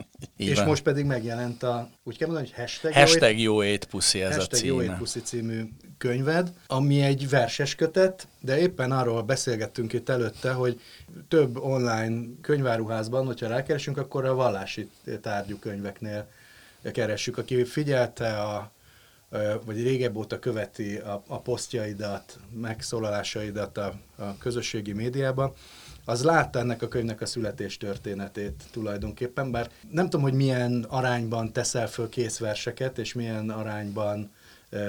Így 0.42 0.48
és 0.48 0.56
van. 0.56 0.66
most 0.66 0.82
pedig 0.82 1.04
megjelent 1.04 1.62
a, 1.62 1.88
úgy 2.02 2.16
kell 2.16 2.26
mondani, 2.26 2.48
hogy 2.48 2.60
hashtag, 2.60 2.92
hashtag 2.92 3.38
jó 3.38 3.62
ét 3.62 3.84
puszi 3.84 4.22
ez 4.22 4.34
hashtag 4.34 4.52
a 4.52 4.56
címe. 4.56 4.72
jó 4.72 4.82
ét 4.82 4.96
puszi 4.96 5.20
című 5.20 5.62
könyved, 5.98 6.52
ami 6.66 7.02
egy 7.02 7.28
verses 7.28 7.74
kötet, 7.74 8.28
de 8.40 8.58
éppen 8.58 8.92
arról 8.92 9.22
beszélgettünk 9.22 9.92
itt 9.92 10.08
előtte, 10.08 10.52
hogy 10.52 10.80
több 11.28 11.56
online 11.56 12.24
könyváruházban, 12.40 13.26
hogyha 13.26 13.48
rákeresünk, 13.48 13.98
akkor 13.98 14.24
a 14.24 14.34
vallási 14.34 14.90
tárgyú 15.20 15.58
könyveknél 15.58 16.28
keressük. 16.92 17.38
Aki 17.38 17.64
figyelte 17.64 18.40
a 18.40 18.72
vagy 19.64 19.82
régebb 19.82 20.16
óta 20.16 20.38
követi 20.38 20.96
a, 20.96 21.22
a 21.26 21.40
posztjaidat, 21.40 22.38
megszólalásaidat 22.60 23.78
a, 23.78 23.94
a 24.16 24.36
közösségi 24.38 24.92
médiában, 24.92 25.54
az 26.04 26.22
látta 26.22 26.58
ennek 26.58 26.82
a 26.82 26.88
könyvnek 26.88 27.20
a 27.20 27.26
születés 27.26 27.76
történetét 27.76 28.64
tulajdonképpen, 28.70 29.50
bár 29.50 29.70
nem 29.90 30.04
tudom, 30.04 30.22
hogy 30.22 30.34
milyen 30.34 30.86
arányban 30.88 31.52
teszel 31.52 31.86
föl 31.86 32.08
készverseket, 32.08 32.98
és 32.98 33.12
milyen 33.12 33.50
arányban 33.50 34.30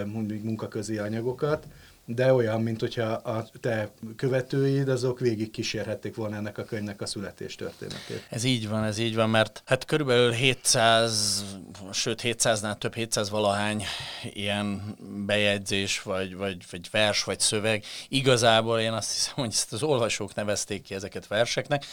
mondjuk 0.05 0.43
munkaközi 0.43 0.97
anyagokat, 0.97 1.67
de 2.05 2.33
olyan, 2.33 2.61
mint 2.61 2.79
hogyha 2.79 3.03
a 3.11 3.47
te 3.59 3.91
követőid, 4.15 4.89
azok 4.89 5.19
végig 5.19 5.51
kísérhették 5.51 6.15
volna 6.15 6.35
ennek 6.35 6.57
a 6.57 6.63
könyvnek 6.63 7.01
a 7.01 7.05
születés 7.05 7.55
történetét. 7.55 8.27
Ez 8.29 8.43
így 8.43 8.69
van, 8.69 8.83
ez 8.83 8.97
így 8.97 9.15
van, 9.15 9.29
mert 9.29 9.63
hát 9.65 9.85
körülbelül 9.85 10.31
700, 10.31 11.43
sőt 11.91 12.21
700-nál 12.23 12.77
több 12.77 12.93
700 12.93 13.29
valahány 13.29 13.83
ilyen 14.23 14.95
bejegyzés, 15.25 16.01
vagy, 16.01 16.35
vagy, 16.35 16.63
vagy 16.71 16.87
vers, 16.91 17.23
vagy 17.23 17.39
szöveg. 17.39 17.83
Igazából 18.09 18.79
én 18.79 18.91
azt 18.91 19.13
hiszem, 19.13 19.33
hogy 19.35 19.51
ezt 19.51 19.73
az 19.73 19.83
olvasók 19.83 20.35
nevezték 20.35 20.81
ki 20.81 20.93
ezeket 20.93 21.27
verseknek. 21.27 21.85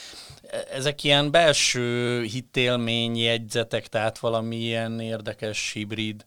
Ezek 0.73 1.05
ilyen 1.05 1.31
belső 1.31 2.23
hitélményjegyzetek, 2.23 3.87
tehát 3.87 4.19
valami 4.19 4.57
ilyen 4.57 5.01
érdekes 5.01 5.73
hibrid 5.73 6.25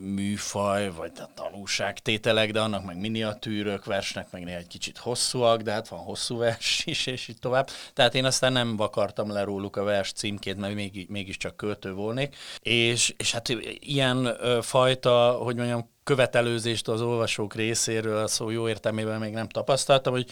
műfaj, 0.00 0.90
vagy 0.90 1.12
tanulságtételek, 1.34 2.52
de 2.52 2.60
annak 2.60 2.84
meg 2.84 3.00
miniatűrök, 3.00 3.84
versnek 3.84 4.30
meg 4.30 4.44
néha 4.44 4.58
egy 4.58 4.66
kicsit 4.66 4.98
hosszúak, 4.98 5.60
de 5.60 5.72
hát 5.72 5.88
van 5.88 5.98
hosszú 5.98 6.38
vers 6.38 6.82
is, 6.86 7.06
és 7.06 7.28
így 7.28 7.38
tovább. 7.38 7.68
Tehát 7.92 8.14
én 8.14 8.24
aztán 8.24 8.52
nem 8.52 8.76
vakartam 8.76 9.30
le 9.30 9.42
róluk 9.42 9.76
a 9.76 9.82
vers 9.82 10.12
címkét, 10.12 10.56
mert 10.56 10.74
még, 10.74 11.06
mégiscsak 11.08 11.56
költő 11.56 11.92
volnék. 11.92 12.36
És, 12.60 13.14
és 13.16 13.32
hát 13.32 13.48
ilyen 13.78 14.36
fajta, 14.62 15.30
hogy 15.30 15.56
mondjam, 15.56 15.94
követelőzést 16.04 16.88
az 16.88 17.00
olvasók 17.00 17.54
részéről, 17.54 18.16
a 18.16 18.26
szó 18.26 18.50
jó 18.50 18.68
értelmében 18.68 19.18
még 19.18 19.32
nem 19.32 19.48
tapasztaltam, 19.48 20.12
hogy 20.12 20.30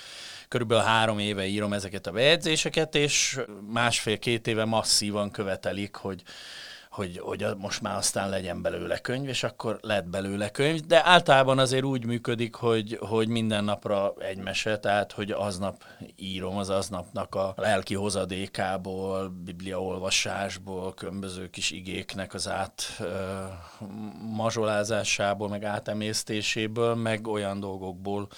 körülbelül 0.48 0.84
három 0.84 1.18
éve 1.18 1.46
írom 1.46 1.72
ezeket 1.72 2.06
a 2.06 2.12
bejegyzéseket, 2.12 2.94
és 2.94 3.40
másfél-két 3.72 4.46
éve 4.46 4.64
masszívan 4.64 5.30
követelik, 5.30 5.94
hogy 5.94 6.22
hogy, 6.94 7.18
hogy 7.18 7.46
most 7.56 7.80
már 7.80 7.96
aztán 7.96 8.28
legyen 8.28 8.62
belőle 8.62 8.98
könyv, 8.98 9.28
és 9.28 9.42
akkor 9.42 9.78
lett 9.82 10.04
belőle 10.04 10.50
könyv, 10.50 10.80
de 10.80 11.06
általában 11.06 11.58
azért 11.58 11.84
úgy 11.84 12.04
működik, 12.04 12.54
hogy, 12.54 12.98
hogy 13.00 13.28
minden 13.28 13.64
napra 13.64 14.14
egy 14.18 14.38
mese, 14.38 14.78
tehát 14.78 15.12
hogy 15.12 15.30
aznap 15.30 15.84
írom 16.16 16.56
az 16.56 16.70
aznapnak 16.70 17.34
a 17.34 17.54
lelki 17.56 17.94
hozadékából, 17.94 19.28
bibliaolvasásból, 19.44 20.94
különböző 20.94 21.50
kis 21.50 21.70
igéknek 21.70 22.34
az 22.34 22.48
át 22.48 22.82
ö, 23.00 23.06
mazsolázásából, 24.36 25.48
meg 25.48 25.64
átemésztéséből, 25.64 26.94
meg 26.94 27.26
olyan 27.26 27.60
dolgokból, 27.60 28.28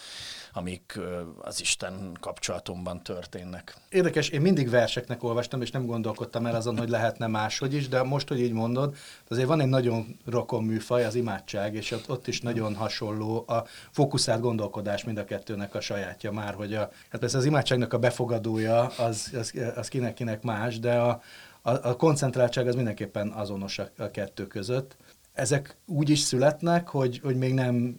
amik 0.57 0.99
az 1.41 1.61
Isten 1.61 2.17
kapcsolatomban 2.21 3.03
történnek. 3.03 3.75
Érdekes, 3.89 4.29
én 4.29 4.41
mindig 4.41 4.71
verseknek 4.71 5.23
olvastam, 5.23 5.63
és 5.63 5.71
nem 5.71 5.87
gondolkodtam 5.87 6.47
el 6.47 6.55
azon, 6.55 6.79
hogy 6.79 6.89
lehetne 6.89 7.27
máshogy 7.27 7.75
is, 7.75 7.89
de 7.89 8.03
most, 8.03 8.29
hogy 8.29 8.41
így 8.41 8.53
mondod, 8.53 8.97
azért 9.29 9.47
van 9.47 9.61
egy 9.61 9.69
nagyon 9.69 10.19
rokon 10.27 10.65
műfaj, 10.65 11.05
az 11.05 11.15
imádság, 11.15 11.75
és 11.75 11.91
ott, 11.91 12.11
ott 12.11 12.27
is 12.27 12.41
nagyon 12.41 12.75
hasonló 12.75 13.45
a 13.47 13.65
fókuszált 13.91 14.41
gondolkodás 14.41 15.05
mind 15.05 15.19
a 15.19 15.25
kettőnek 15.25 15.75
a 15.75 15.81
sajátja 15.81 16.33
már, 16.33 16.55
hogy 16.55 16.75
a, 16.75 16.91
hát 17.09 17.21
persze 17.21 17.39
az 17.39 17.45
imádságnak 17.45 17.93
a 17.93 17.99
befogadója 17.99 18.87
az, 18.87 19.31
az, 19.39 19.53
az 19.77 19.89
kinek-kinek 19.89 20.43
más, 20.43 20.79
de 20.79 20.95
a, 20.95 21.21
a, 21.63 21.89
a 21.89 21.97
koncentráltság 21.97 22.67
az 22.67 22.75
mindenképpen 22.75 23.29
azonos 23.29 23.79
a, 23.79 23.89
a 23.99 24.11
kettő 24.11 24.47
között 24.47 24.97
ezek 25.37 25.77
úgy 25.87 26.11
is 26.11 26.19
születnek, 26.19 26.89
hogy, 26.89 27.21
hogy 27.23 27.37
még 27.37 27.55
nem 27.55 27.97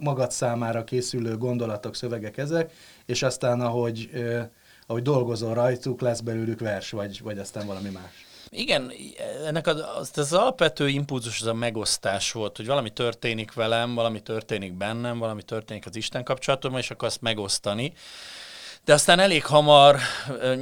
magad 0.00 0.30
számára 0.30 0.84
készülő 0.84 1.36
gondolatok, 1.36 1.94
szövegek 1.94 2.36
ezek, 2.36 2.72
és 3.06 3.22
aztán 3.22 3.60
ahogy, 3.60 4.10
ahogy 4.86 5.02
dolgozol 5.02 5.54
rajtuk, 5.54 6.00
lesz 6.00 6.20
belőlük 6.20 6.60
vers, 6.60 6.90
vagy, 6.90 7.20
vagy 7.22 7.38
aztán 7.38 7.66
valami 7.66 7.88
más. 7.88 8.26
Igen, 8.48 8.92
ennek 9.46 9.66
az, 9.66 9.84
az, 9.98 10.10
az 10.14 10.32
alapvető 10.32 10.88
impulzus 10.88 11.40
az 11.40 11.46
a 11.46 11.54
megosztás 11.54 12.32
volt, 12.32 12.56
hogy 12.56 12.66
valami 12.66 12.90
történik 12.90 13.52
velem, 13.52 13.94
valami 13.94 14.20
történik 14.20 14.72
bennem, 14.72 15.18
valami 15.18 15.42
történik 15.42 15.86
az 15.86 15.96
Isten 15.96 16.24
kapcsolatomban, 16.24 16.80
és 16.80 16.90
akkor 16.90 17.08
azt 17.08 17.20
megosztani. 17.20 17.92
De 18.86 18.92
aztán 18.92 19.18
elég 19.18 19.44
hamar, 19.44 19.96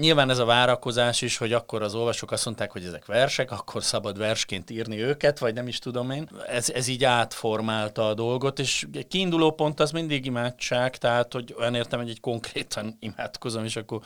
nyilván 0.00 0.30
ez 0.30 0.38
a 0.38 0.44
várakozás 0.44 1.22
is, 1.22 1.36
hogy 1.36 1.52
akkor 1.52 1.82
az 1.82 1.94
olvasók 1.94 2.30
azt 2.30 2.44
mondták, 2.44 2.70
hogy 2.70 2.84
ezek 2.84 3.06
versek, 3.06 3.50
akkor 3.50 3.82
szabad 3.82 4.18
versként 4.18 4.70
írni 4.70 5.02
őket, 5.02 5.38
vagy 5.38 5.54
nem 5.54 5.68
is 5.68 5.78
tudom 5.78 6.10
én. 6.10 6.28
Ez, 6.46 6.70
ez 6.70 6.88
így 6.88 7.04
átformálta 7.04 8.08
a 8.08 8.14
dolgot, 8.14 8.58
és 8.58 8.86
kiinduló 9.08 9.50
pont 9.50 9.80
az 9.80 9.90
mindig 9.90 10.26
imádság, 10.26 10.96
tehát 10.96 11.32
hogy 11.32 11.54
olyan 11.58 11.74
értem, 11.74 11.98
hogy 11.98 12.08
egy 12.08 12.20
konkrétan 12.20 12.96
imádkozom, 13.00 13.64
és 13.64 13.76
akkor 13.76 14.00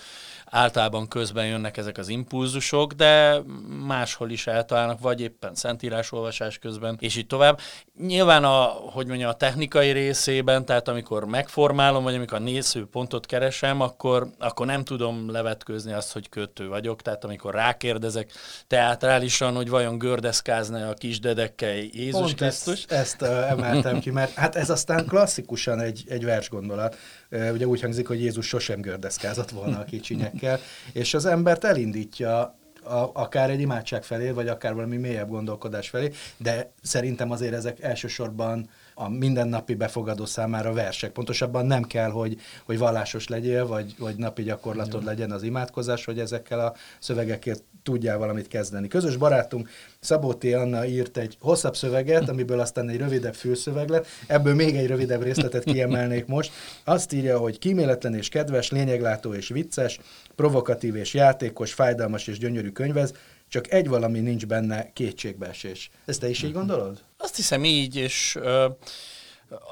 általában 0.46 1.08
közben 1.08 1.46
jönnek 1.46 1.76
ezek 1.76 1.98
az 1.98 2.08
impulzusok, 2.08 2.92
de 2.92 3.42
máshol 3.86 4.30
is 4.30 4.46
eltalálnak, 4.46 5.00
vagy 5.00 5.20
éppen 5.20 5.54
szentírás 5.54 6.12
olvasás 6.12 6.58
közben, 6.58 6.96
és 7.00 7.16
így 7.16 7.26
tovább. 7.26 7.60
Nyilván 7.98 8.44
a, 8.44 8.62
hogy 8.64 9.06
mondja, 9.06 9.28
a 9.28 9.34
technikai 9.34 9.90
részében, 9.90 10.64
tehát 10.64 10.88
amikor 10.88 11.24
megformálom, 11.24 12.02
vagy 12.02 12.14
amikor 12.14 12.38
a 12.38 12.42
nézőpontot 12.42 13.26
keresem, 13.26 13.80
akkor, 13.80 14.06
akkor 14.38 14.66
nem 14.66 14.84
tudom 14.84 15.30
levetkőzni 15.30 15.92
azt, 15.92 16.12
hogy 16.12 16.28
kötő 16.28 16.68
vagyok, 16.68 17.02
tehát 17.02 17.24
amikor 17.24 17.54
rákérdezek 17.54 18.32
teátrálisan, 18.66 19.54
hogy 19.54 19.68
vajon 19.68 19.98
gördeszkázna 19.98 20.88
a 20.88 20.94
kisdedekkel 20.94 21.74
Jézus 21.74 22.20
Pont 22.20 22.34
Krisztus. 22.34 22.84
Ezt, 22.88 23.22
ezt 23.22 23.22
emeltem 23.22 24.00
ki, 24.00 24.10
mert 24.10 24.34
hát 24.34 24.56
ez 24.56 24.70
aztán 24.70 25.06
klasszikusan 25.06 25.80
egy, 25.80 26.04
egy 26.08 26.24
vers 26.24 26.48
gondolat. 26.48 26.96
Uh, 27.30 27.50
ugye 27.52 27.66
úgy 27.66 27.80
hangzik, 27.80 28.06
hogy 28.06 28.20
Jézus 28.20 28.46
sosem 28.46 28.80
gördeszkázott 28.80 29.50
volna 29.50 29.78
a 29.78 29.84
kicsinyekkel, 29.84 30.60
és 30.92 31.14
az 31.14 31.26
embert 31.26 31.64
elindítja 31.64 32.56
a, 32.88 33.10
akár 33.12 33.50
egy 33.50 33.60
imádság 33.60 34.04
felé, 34.04 34.30
vagy 34.30 34.48
akár 34.48 34.74
valami 34.74 34.96
mélyebb 34.96 35.28
gondolkodás 35.28 35.88
felé, 35.88 36.10
de 36.36 36.72
szerintem 36.82 37.30
azért 37.30 37.54
ezek 37.54 37.80
elsősorban 37.80 38.70
a 38.98 39.08
mindennapi 39.08 39.74
befogadó 39.74 40.24
számára 40.24 40.72
versek. 40.72 41.10
Pontosabban 41.10 41.66
nem 41.66 41.82
kell, 41.82 42.10
hogy, 42.10 42.36
hogy 42.64 42.78
vallásos 42.78 43.28
legyél, 43.28 43.66
vagy, 43.66 43.94
vagy 43.98 44.16
napi 44.16 44.42
gyakorlatod 44.42 45.04
legyen 45.04 45.30
az 45.30 45.42
imádkozás, 45.42 46.04
hogy 46.04 46.18
ezekkel 46.18 46.60
a 46.60 46.74
szövegekért 46.98 47.62
tudjál 47.82 48.18
valamit 48.18 48.48
kezdeni. 48.48 48.88
Közös 48.88 49.16
barátunk 49.16 49.68
Szabóti 50.00 50.52
Anna 50.52 50.86
írt 50.86 51.16
egy 51.16 51.36
hosszabb 51.40 51.76
szöveget, 51.76 52.28
amiből 52.28 52.60
aztán 52.60 52.88
egy 52.88 52.96
rövidebb 52.96 53.34
fülszöveg 53.34 53.88
lett. 53.88 54.06
Ebből 54.26 54.54
még 54.54 54.76
egy 54.76 54.86
rövidebb 54.86 55.22
részletet 55.22 55.64
kiemelnék 55.64 56.26
most. 56.26 56.52
Azt 56.84 57.12
írja, 57.12 57.38
hogy 57.38 57.58
kíméletlen 57.58 58.14
és 58.14 58.28
kedves, 58.28 58.70
lényeglátó 58.70 59.34
és 59.34 59.48
vicces, 59.48 60.00
provokatív 60.36 60.96
és 60.96 61.14
játékos, 61.14 61.72
fájdalmas 61.72 62.26
és 62.26 62.38
gyönyörű 62.38 62.70
könyvez, 62.70 63.12
csak 63.48 63.72
egy 63.72 63.88
valami 63.88 64.20
nincs 64.20 64.46
benne, 64.46 64.92
kétségbeesés. 64.92 65.90
Ezt 66.04 66.20
te 66.20 66.28
is 66.28 66.42
így 66.42 66.52
gondolod? 66.52 67.02
Azt 67.16 67.36
hiszem 67.36 67.64
így, 67.64 67.96
és 67.96 68.36
ö, 68.40 68.68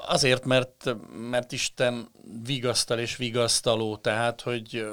azért, 0.07 0.45
mert, 0.45 0.95
mert 1.29 1.51
Isten 1.51 2.11
vigasztal 2.45 2.99
és 2.99 3.15
vigasztaló, 3.15 3.97
tehát, 3.97 4.41
hogy 4.41 4.87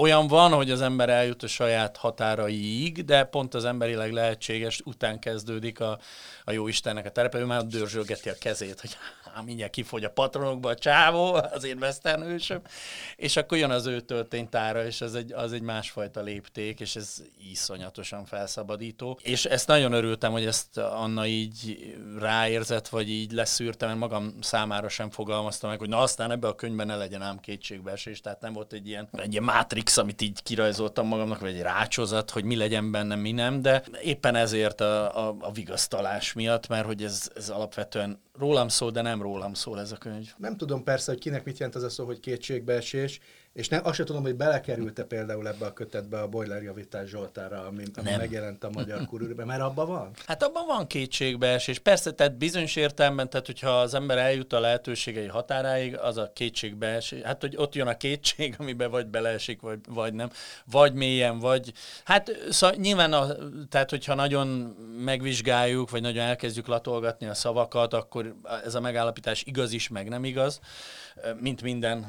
olyan 0.00 0.26
van, 0.26 0.52
hogy 0.52 0.70
az 0.70 0.80
ember 0.80 1.08
eljut 1.08 1.42
a 1.42 1.46
saját 1.46 1.96
határaiig, 1.96 3.04
de 3.04 3.24
pont 3.24 3.54
az 3.54 3.64
emberileg 3.64 4.12
lehetséges 4.12 4.80
után 4.84 5.18
kezdődik 5.18 5.80
a, 5.80 5.98
a 6.44 6.52
jó 6.52 6.68
Istennek 6.68 7.06
a 7.06 7.10
terepe, 7.10 7.38
ő 7.38 7.44
már 7.44 7.66
dörzsölgeti 7.66 8.28
a 8.28 8.34
kezét, 8.40 8.80
hogy 8.80 8.96
há, 9.36 9.42
mindjárt 9.42 9.72
kifogy 9.72 10.04
a 10.04 10.10
patronokba 10.10 10.68
a 10.68 10.74
csávó, 10.74 11.32
az 11.32 11.64
én 11.64 11.78
western 11.80 12.24
és 13.16 13.36
akkor 13.36 13.58
jön 13.58 13.70
az 13.70 13.86
ő 13.86 14.00
tölténytára, 14.00 14.86
és 14.86 15.00
az 15.00 15.14
egy, 15.14 15.32
az 15.32 15.52
egy 15.52 15.62
másfajta 15.62 16.20
lépték, 16.20 16.80
és 16.80 16.96
ez 16.96 17.22
iszonyatosan 17.50 18.24
felszabadító. 18.24 19.18
És 19.22 19.44
ezt 19.44 19.66
nagyon 19.66 19.92
örültem, 19.92 20.32
hogy 20.32 20.46
ezt 20.46 20.78
Anna 20.78 21.26
így 21.26 21.94
ráérzett, 22.18 22.88
vagy 22.88 23.10
így 23.10 23.32
leszűrtem, 23.32 23.88
mert 23.88 24.00
magam 24.00 24.34
számára 24.40 24.88
sem 24.88 25.10
fogalmaztam 25.10 25.70
meg, 25.70 25.78
hogy 25.78 25.88
na 25.88 25.98
aztán 25.98 26.30
ebbe 26.30 26.48
a 26.48 26.54
könyvben 26.54 26.86
ne 26.86 26.96
legyen 26.96 27.22
ám 27.22 27.40
kétségbeesés, 27.40 28.20
tehát 28.20 28.40
nem 28.40 28.52
volt 28.52 28.72
egy 28.72 28.88
ilyen, 28.88 29.08
egy 29.12 29.32
ilyen 29.32 29.44
matrix, 29.44 29.96
amit 29.96 30.20
így 30.20 30.42
kirajzoltam 30.42 31.06
magamnak, 31.06 31.40
vagy 31.40 31.54
egy 31.54 31.62
rácsozat, 31.62 32.30
hogy 32.30 32.44
mi 32.44 32.56
legyen 32.56 32.90
benne, 32.90 33.14
mi 33.14 33.32
nem, 33.32 33.62
de 33.62 33.82
éppen 34.02 34.34
ezért 34.34 34.80
a, 34.80 35.28
a, 35.28 35.36
a 35.40 35.52
vigasztalás 35.52 36.32
miatt, 36.32 36.68
mert 36.68 36.86
hogy 36.86 37.02
ez, 37.02 37.30
ez 37.36 37.48
alapvetően 37.48 38.24
rólam 38.38 38.68
szól, 38.68 38.90
de 38.90 39.02
nem 39.02 39.22
rólam 39.26 39.54
szól 39.54 39.80
ez 39.80 39.92
a 39.92 39.96
könyv. 39.96 40.32
Nem 40.36 40.56
tudom 40.56 40.84
persze, 40.84 41.12
hogy 41.12 41.20
kinek 41.20 41.44
mit 41.44 41.58
jelent 41.58 41.76
az 41.76 41.82
a 41.82 41.88
szó, 41.88 42.04
hogy 42.04 42.20
kétségbeesés, 42.20 43.20
és 43.56 43.68
nem, 43.68 43.80
azt 43.84 43.94
sem 43.94 44.04
tudom, 44.04 44.22
hogy 44.22 44.34
belekerült-e 44.34 45.04
például 45.04 45.48
ebbe 45.48 45.66
a 45.66 45.72
kötetbe 45.72 46.20
a 46.20 46.28
Boiler 46.28 46.62
Javítás 46.62 47.08
Zsoltára, 47.08 47.66
ami, 47.66 47.82
ami 47.94 48.10
megjelent 48.16 48.64
a 48.64 48.70
magyar 48.72 49.06
kurűrben, 49.06 49.46
mert 49.46 49.60
abban 49.60 49.86
van? 49.86 50.10
Hát 50.26 50.42
abban 50.42 50.66
van 50.66 50.86
kétségbeesés. 50.86 51.78
Persze, 51.78 52.12
tehát 52.12 52.38
bizonyos 52.38 52.76
értelemben, 52.76 53.30
tehát 53.30 53.46
hogyha 53.46 53.80
az 53.80 53.94
ember 53.94 54.18
eljut 54.18 54.52
a 54.52 54.60
lehetőségei 54.60 55.26
határáig, 55.26 55.98
az 55.98 56.16
a 56.16 56.30
kétségbeesés. 56.34 57.22
Hát, 57.22 57.40
hogy 57.40 57.56
ott 57.56 57.74
jön 57.74 57.86
a 57.86 57.96
kétség, 57.96 58.54
amiben 58.58 58.90
vagy 58.90 59.06
beleesik, 59.06 59.60
vagy, 59.60 59.78
vagy 59.88 60.14
nem. 60.14 60.30
Vagy 60.70 60.92
mélyen, 60.92 61.38
vagy... 61.38 61.72
Hát 62.04 62.30
szóval 62.50 62.76
nyilván, 62.76 63.12
a, 63.12 63.26
tehát 63.68 63.90
hogyha 63.90 64.14
nagyon 64.14 64.48
megvizsgáljuk, 65.04 65.90
vagy 65.90 66.00
nagyon 66.02 66.24
elkezdjük 66.24 66.66
latolgatni 66.66 67.26
a 67.26 67.34
szavakat, 67.34 67.94
akkor 67.94 68.34
ez 68.64 68.74
a 68.74 68.80
megállapítás 68.80 69.42
igaz 69.46 69.72
is, 69.72 69.88
meg 69.88 70.08
nem 70.08 70.24
igaz 70.24 70.60
mint 71.40 71.62
minden 71.62 72.06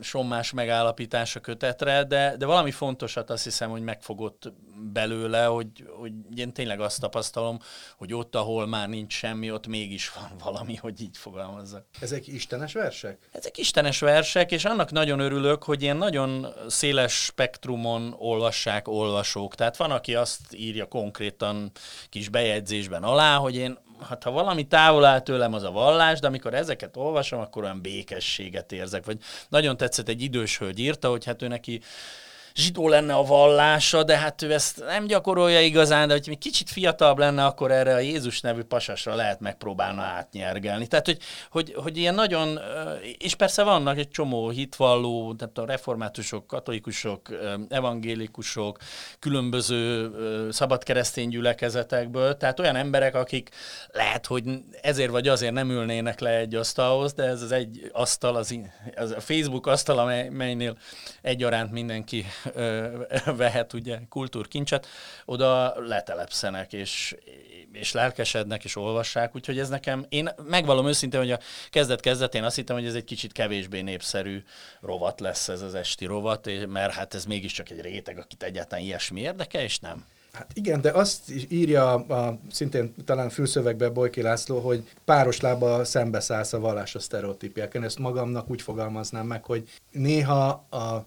sommás 0.00 0.52
megállapítás 0.88 1.36
a 1.36 1.40
kötetre, 1.40 2.04
de, 2.04 2.36
de 2.36 2.46
valami 2.46 2.70
fontosat 2.70 3.30
azt 3.30 3.44
hiszem, 3.44 3.70
hogy 3.70 3.82
megfogott 3.82 4.52
belőle, 4.92 5.44
hogy, 5.44 5.68
hogy 5.98 6.12
én 6.36 6.52
tényleg 6.52 6.80
azt 6.80 7.00
tapasztalom, 7.00 7.58
hogy 7.96 8.14
ott, 8.14 8.34
ahol 8.34 8.66
már 8.66 8.88
nincs 8.88 9.12
semmi, 9.12 9.52
ott 9.52 9.66
mégis 9.66 10.12
van 10.12 10.32
valami, 10.44 10.76
hogy 10.76 11.00
így 11.00 11.16
fogalmazzak. 11.16 11.84
Ezek 12.00 12.26
istenes 12.26 12.72
versek? 12.72 13.28
Ezek 13.32 13.58
istenes 13.58 14.00
versek, 14.00 14.52
és 14.52 14.64
annak 14.64 14.90
nagyon 14.90 15.20
örülök, 15.20 15.62
hogy 15.62 15.82
ilyen 15.82 15.96
nagyon 15.96 16.46
széles 16.68 17.24
spektrumon 17.24 18.14
olvassák 18.18 18.88
olvasók. 18.88 19.54
Tehát 19.54 19.76
van, 19.76 19.90
aki 19.90 20.14
azt 20.14 20.54
írja 20.54 20.86
konkrétan 20.86 21.70
kis 22.08 22.28
bejegyzésben 22.28 23.02
alá, 23.02 23.36
hogy 23.36 23.56
én 23.56 23.78
hát 24.08 24.22
ha 24.22 24.30
valami 24.30 24.66
távol 24.66 25.04
áll 25.04 25.20
tőlem, 25.20 25.54
az 25.54 25.62
a 25.62 25.70
vallás, 25.70 26.20
de 26.20 26.26
amikor 26.26 26.54
ezeket 26.54 26.96
olvasom, 26.96 27.40
akkor 27.40 27.62
olyan 27.62 27.80
békességet 27.80 28.72
érzek. 28.72 29.04
Vagy 29.04 29.18
nagyon 29.48 29.76
tetszett 29.76 30.08
egy 30.08 30.22
idős 30.22 30.58
hölgy 30.58 30.78
írta, 30.78 31.10
hogy 31.10 31.24
hát 31.24 31.42
ő 31.42 31.48
neki 31.48 31.80
zsidó 32.58 32.88
lenne 32.88 33.14
a 33.14 33.22
vallása, 33.22 34.02
de 34.02 34.16
hát 34.16 34.42
ő 34.42 34.52
ezt 34.52 34.84
nem 34.84 35.06
gyakorolja 35.06 35.60
igazán, 35.60 36.08
de 36.08 36.14
hogy 36.14 36.26
még 36.26 36.38
kicsit 36.38 36.70
fiatalabb 36.70 37.18
lenne, 37.18 37.44
akkor 37.44 37.70
erre 37.70 37.94
a 37.94 37.98
Jézus 37.98 38.40
nevű 38.40 38.62
pasasra 38.62 39.14
lehet 39.14 39.40
megpróbálna 39.40 40.02
átnyergelni. 40.02 40.86
Tehát, 40.86 41.06
hogy, 41.06 41.18
hogy, 41.50 41.74
hogy 41.76 41.96
ilyen 41.96 42.14
nagyon, 42.14 42.60
és 43.18 43.34
persze 43.34 43.62
vannak 43.62 43.98
egy 43.98 44.08
csomó 44.08 44.48
hitvalló, 44.48 45.34
tehát 45.34 45.58
a 45.58 45.66
reformátusok, 45.66 46.46
katolikusok, 46.46 47.28
evangélikusok, 47.68 48.78
különböző 49.18 50.10
szabad 50.50 50.82
keresztény 50.82 51.28
gyülekezetekből, 51.28 52.36
tehát 52.36 52.60
olyan 52.60 52.76
emberek, 52.76 53.14
akik 53.14 53.50
lehet, 53.92 54.26
hogy 54.26 54.42
ezért 54.82 55.10
vagy 55.10 55.28
azért 55.28 55.52
nem 55.52 55.70
ülnének 55.70 56.20
le 56.20 56.36
egy 56.36 56.54
asztalhoz, 56.54 57.12
de 57.12 57.22
ez 57.22 57.42
az 57.42 57.52
egy 57.52 57.90
asztal, 57.92 58.36
az, 58.36 58.58
az 58.96 59.10
a 59.10 59.20
Facebook 59.20 59.66
asztal, 59.66 59.98
amelynél 59.98 60.76
egyaránt 61.22 61.70
mindenki 61.70 62.24
vehet 63.36 63.72
ugye 63.72 63.98
kultúrkincset, 64.08 64.86
oda 65.24 65.80
letelepszenek, 65.80 66.72
és, 66.72 67.16
és 67.72 67.92
lelkesednek, 67.92 68.64
és 68.64 68.76
olvassák, 68.76 69.34
úgyhogy 69.34 69.58
ez 69.58 69.68
nekem, 69.68 70.06
én 70.08 70.30
megvalom 70.48 70.86
őszintén, 70.86 71.20
hogy 71.20 71.30
a 71.30 71.38
kezdet-kezdetén 71.70 72.44
azt 72.44 72.56
hittem, 72.56 72.76
hogy 72.76 72.86
ez 72.86 72.94
egy 72.94 73.04
kicsit 73.04 73.32
kevésbé 73.32 73.80
népszerű 73.80 74.42
rovat 74.80 75.20
lesz 75.20 75.48
ez 75.48 75.62
az 75.62 75.74
esti 75.74 76.04
rovat, 76.04 76.66
mert 76.66 76.92
hát 76.92 77.14
ez 77.14 77.24
mégiscsak 77.24 77.70
egy 77.70 77.80
réteg, 77.80 78.18
akit 78.18 78.42
egyáltalán 78.42 78.84
ilyesmi 78.84 79.20
érdekel, 79.20 79.62
és 79.62 79.78
nem. 79.78 80.04
Hát 80.32 80.50
igen, 80.54 80.80
de 80.80 80.90
azt 80.90 81.30
is 81.30 81.46
írja 81.48 81.94
a, 81.94 82.38
szintén 82.50 82.94
talán 83.04 83.28
fülszövegbe 83.28 83.88
Bojki 83.88 84.22
László, 84.22 84.58
hogy 84.58 84.88
páros 85.04 85.40
lába 85.40 85.84
szembeszállsz 85.84 86.52
a 86.52 86.60
vallás 86.60 86.94
a 86.94 86.98
sztereotípiáken. 86.98 87.82
Ezt 87.82 87.98
magamnak 87.98 88.50
úgy 88.50 88.62
fogalmaznám 88.62 89.26
meg, 89.26 89.44
hogy 89.44 89.68
néha 89.90 90.48
a 90.70 91.06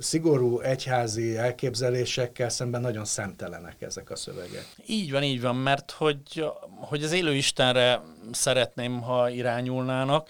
szigorú 0.00 0.60
egyházi 0.60 1.36
elképzelésekkel 1.36 2.48
szemben 2.48 2.80
nagyon 2.80 3.04
szemtelenek 3.04 3.82
ezek 3.82 4.10
a 4.10 4.16
szövegek. 4.16 4.66
Így 4.86 5.10
van, 5.10 5.22
így 5.22 5.40
van, 5.40 5.56
mert 5.56 5.90
hogy, 5.90 6.44
hogy 6.80 7.02
az 7.02 7.12
élő 7.12 7.34
Istenre 7.34 8.00
szeretném, 8.32 9.00
ha 9.00 9.28
irányulnának, 9.28 10.28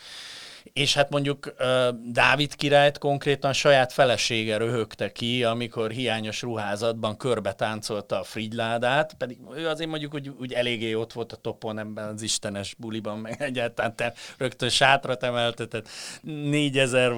és 0.74 0.94
hát 0.94 1.10
mondjuk 1.10 1.54
Dávid 2.12 2.54
királyt 2.54 2.98
konkrétan 2.98 3.52
saját 3.52 3.92
felesége 3.92 4.56
röhögte 4.56 5.12
ki, 5.12 5.44
amikor 5.44 5.90
hiányos 5.90 6.42
ruházatban 6.42 7.16
körbe 7.16 7.52
táncolta 7.52 8.20
a 8.20 8.22
frigyládát, 8.22 9.14
pedig 9.18 9.38
ő 9.56 9.68
azért 9.68 9.90
mondjuk 9.90 10.14
úgy, 10.14 10.28
úgy 10.28 10.52
eléggé 10.52 10.94
ott 10.94 11.12
volt 11.12 11.32
a 11.32 11.36
topon 11.36 11.78
ebben 11.78 12.08
az 12.08 12.22
istenes 12.22 12.74
buliban, 12.78 13.18
meg 13.18 13.42
egyáltalán 13.42 13.96
te 13.96 14.14
rögtön 14.38 14.68
sátrat 14.68 15.22
emeltetett, 15.22 15.88
4000, 16.22 17.12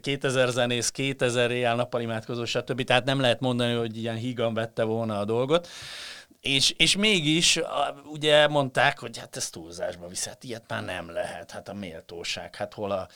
2000 0.00 0.48
zenész, 0.48 0.90
2000 0.90 1.50
éjjel 1.50 1.76
nappal 1.76 2.00
imádkozó, 2.00 2.44
stb. 2.44 2.84
Tehát 2.84 3.04
nem 3.04 3.20
lehet 3.20 3.40
mondani, 3.40 3.74
hogy 3.74 3.96
ilyen 3.96 4.16
hígan 4.16 4.54
vette 4.54 4.82
volna 4.82 5.18
a 5.18 5.24
dolgot. 5.24 5.68
És, 6.40 6.70
és 6.76 6.96
mégis 6.96 7.60
ugye 8.04 8.48
mondták, 8.48 8.98
hogy 8.98 9.18
hát 9.18 9.36
ez 9.36 9.50
túlzásba 9.50 10.08
visz, 10.08 10.26
hát 10.26 10.44
ilyet 10.44 10.64
már 10.68 10.84
nem 10.84 11.10
lehet, 11.10 11.50
hát 11.50 11.68
a 11.68 11.74
méltóság, 11.74 12.54
hát 12.54 12.74
hol 12.74 12.90
a... 12.90 13.08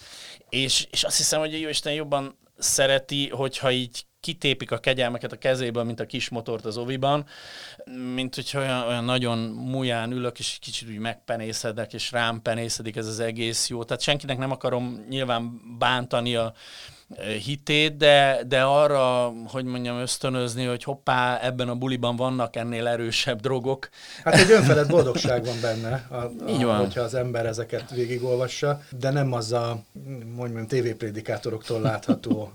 És, 0.49 0.87
és 0.91 1.05
azt 1.05 1.17
hiszem, 1.17 1.41
hogy 1.41 1.55
a 1.55 1.59
Jóisten 1.59 1.93
jobban 1.93 2.39
szereti, 2.59 3.29
hogyha 3.29 3.71
így 3.71 4.07
kitépik 4.21 4.71
a 4.71 4.79
kegyelmeket 4.79 5.33
a 5.33 5.39
kezéből, 5.39 5.85
mint 5.85 6.01
a 6.01 6.07
kis 6.07 6.29
motort 6.29 6.65
az 6.65 6.77
oviban, 6.77 7.27
mint 8.15 8.35
hogyha 8.35 8.59
olyan, 8.59 8.87
olyan 8.87 9.05
nagyon 9.05 9.39
múján 9.49 10.13
ülök, 10.13 10.39
és 10.39 10.59
kicsit 10.61 10.89
úgy 10.89 10.99
megpenészedek, 10.99 11.93
és 11.93 12.13
rám 12.13 12.43
penészedik 12.43 12.97
ez 12.97 13.07
az 13.07 13.21
egész 13.21 13.69
jó. 13.69 13.85
Tehát 13.85 14.03
senkinek 14.03 14.39
nem 14.39 14.51
akarom 14.51 15.05
nyilván 15.09 15.61
bántani 15.79 16.35
a, 16.35 16.55
hitét, 17.45 17.97
de, 17.97 18.41
de 18.47 18.63
arra, 18.63 19.33
hogy 19.47 19.65
mondjam, 19.65 19.97
ösztönözni, 19.97 20.65
hogy 20.65 20.83
hoppá, 20.83 21.39
ebben 21.43 21.69
a 21.69 21.75
buliban 21.75 22.17
vannak 22.17 22.57
ennél 22.57 22.87
erősebb 22.87 23.41
drogok. 23.41 23.89
Hát 24.25 24.35
egy 24.35 24.51
önfelett 24.51 24.89
boldogság 24.89 25.45
van 25.45 25.61
benne, 25.61 26.07
a, 26.11 26.15
a, 26.15 26.31
Így 26.49 26.65
van. 26.65 26.79
hogyha 26.79 27.01
az 27.01 27.15
ember 27.15 27.47
ezeket 27.47 27.91
végigolvassa, 27.91 28.81
de 28.99 29.11
nem 29.11 29.33
az 29.33 29.53
a, 29.53 29.83
mondjam, 30.35 30.67
tévéprédikátoroktól 30.67 31.81
látható 31.81 32.53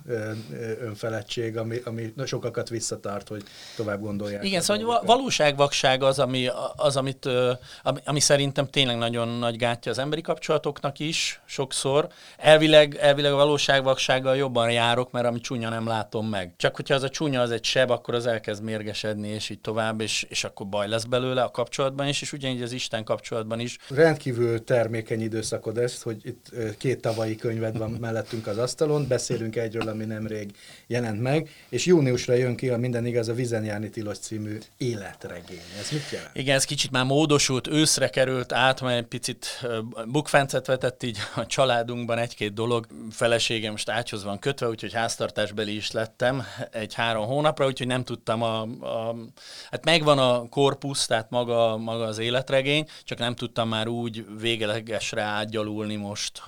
önfeledtség, 0.81 1.57
ami, 1.57 1.81
ami 1.85 2.13
sokakat 2.25 2.69
visszatart, 2.69 3.27
hogy 3.27 3.43
tovább 3.75 4.01
gondolják. 4.01 4.43
Igen, 4.43 4.61
szóval 4.61 5.03
valóságvakság 5.05 6.03
az, 6.03 6.19
ami, 6.19 6.49
az 6.75 6.95
amit, 6.95 7.29
ami, 7.83 7.99
ami 8.05 8.19
szerintem 8.19 8.67
tényleg 8.67 8.97
nagyon 8.97 9.27
nagy 9.27 9.57
gátja 9.57 9.91
az 9.91 9.99
emberi 9.99 10.21
kapcsolatoknak 10.21 10.99
is, 10.99 11.41
sokszor. 11.45 12.07
Elvileg, 12.37 12.95
elvileg 12.95 13.31
a 13.31 13.35
valóságvaksággal 13.35 14.37
jobban 14.39 14.71
járok, 14.71 15.11
mert 15.11 15.25
ami 15.25 15.39
csúnya 15.39 15.69
nem 15.69 15.87
látom 15.87 16.27
meg. 16.27 16.53
Csak 16.57 16.75
hogyha 16.75 16.95
az 16.95 17.03
a 17.03 17.09
csúnya 17.09 17.41
az 17.41 17.51
egy 17.51 17.63
seb, 17.63 17.89
akkor 17.89 18.13
az 18.13 18.25
elkezd 18.25 18.63
mérgesedni, 18.63 19.27
és 19.27 19.49
így 19.49 19.59
tovább, 19.59 20.01
és, 20.01 20.25
és 20.29 20.43
akkor 20.43 20.67
baj 20.67 20.87
lesz 20.87 21.03
belőle 21.03 21.41
a 21.41 21.51
kapcsolatban 21.51 22.07
is, 22.07 22.21
és 22.21 22.33
ugyanígy 22.33 22.61
az 22.61 22.71
Isten 22.71 23.03
kapcsolatban 23.03 23.59
is. 23.59 23.77
Rendkívül 23.89 24.63
termékeny 24.63 25.21
időszakod 25.21 25.77
ez, 25.77 26.01
hogy 26.01 26.17
itt 26.23 26.51
két 26.77 27.01
tavalyi 27.01 27.35
könyved 27.35 27.77
van 27.77 27.91
mellettünk 28.01 28.47
az 28.47 28.57
asztalon, 28.57 29.07
beszélünk 29.07 29.55
egyről, 29.55 29.87
ami 29.87 30.05
nemrég 30.05 30.51
jelent 30.87 31.21
meg, 31.21 31.49
és 31.69 31.85
júniusra 31.85 32.33
jön 32.33 32.55
ki, 32.55 32.69
a 32.69 32.77
minden 32.77 33.05
igaz, 33.05 33.27
a 33.27 33.33
Vizen 33.33 33.63
járni 33.63 33.89
tilos 33.89 34.17
című 34.17 34.57
életregény. 34.77 35.61
Ez 35.79 35.91
mit 35.91 36.09
jelent? 36.11 36.31
Igen, 36.33 36.55
ez 36.55 36.65
kicsit 36.65 36.91
már 36.91 37.05
módosult, 37.05 37.67
őszre 37.67 38.09
került 38.09 38.53
át, 38.53 38.81
mert 38.81 38.97
egy 38.97 39.05
picit 39.05 39.67
bukfencet 40.05 40.65
vetett 40.65 41.03
így 41.03 41.17
a 41.35 41.45
családunkban 41.45 42.17
egy-két 42.17 42.53
dolog. 42.53 42.87
Feleségem 43.11 43.71
most 43.71 43.89
ágyhoz 43.89 44.23
van 44.29 44.39
kötve, 44.39 44.67
úgyhogy 44.67 44.93
háztartásbeli 44.93 45.75
is 45.75 45.91
lettem 45.91 46.43
egy 46.71 46.93
három 46.93 47.25
hónapra, 47.25 47.65
úgyhogy 47.65 47.87
nem 47.87 48.03
tudtam 48.03 48.41
a, 48.41 48.61
a 48.61 49.15
hát 49.71 49.85
megvan 49.85 50.19
a 50.19 50.49
korpusz, 50.49 51.05
tehát 51.05 51.29
maga, 51.29 51.77
maga 51.77 52.03
az 52.03 52.17
életregény, 52.17 52.87
csak 53.03 53.17
nem 53.17 53.35
tudtam 53.35 53.69
már 53.69 53.87
úgy 53.87 54.25
véglegesre 54.39 55.21
átgyalulni 55.21 55.95
most, 55.95 56.43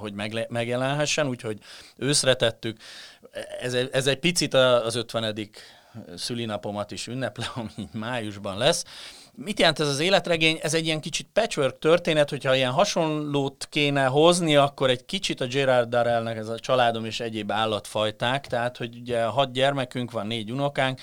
hogy 0.00 0.12
megle, 0.12 0.46
megjelenhessen, 0.48 1.28
úgyhogy 1.28 1.58
őszre 1.96 2.34
tettük. 2.34 2.78
Ez, 3.60 3.74
ez 3.74 4.06
egy 4.06 4.18
picit 4.18 4.54
az 4.54 4.94
50. 4.94 5.48
szülinapomat 6.14 6.90
is 6.90 7.06
ünneple, 7.06 7.50
ami 7.54 7.88
májusban 7.92 8.58
lesz, 8.58 8.84
Mit 9.38 9.58
jelent 9.58 9.80
ez 9.80 9.88
az 9.88 10.00
életregény? 10.00 10.58
Ez 10.62 10.74
egy 10.74 10.84
ilyen 10.84 11.00
kicsit 11.00 11.28
patchwork 11.32 11.78
történet, 11.78 12.30
hogyha 12.30 12.54
ilyen 12.54 12.72
hasonlót 12.72 13.66
kéne 13.70 14.04
hozni, 14.04 14.56
akkor 14.56 14.90
egy 14.90 15.04
kicsit 15.04 15.40
a 15.40 15.46
Gerard 15.46 15.88
Darrellnek 15.88 16.36
ez 16.36 16.48
a 16.48 16.58
családom 16.58 17.04
és 17.04 17.20
egyéb 17.20 17.52
állatfajták, 17.52 18.46
tehát 18.46 18.76
hogy 18.76 18.96
ugye 19.00 19.24
hat 19.24 19.52
gyermekünk 19.52 20.10
van, 20.10 20.26
négy 20.26 20.52
unokánk, 20.52 21.00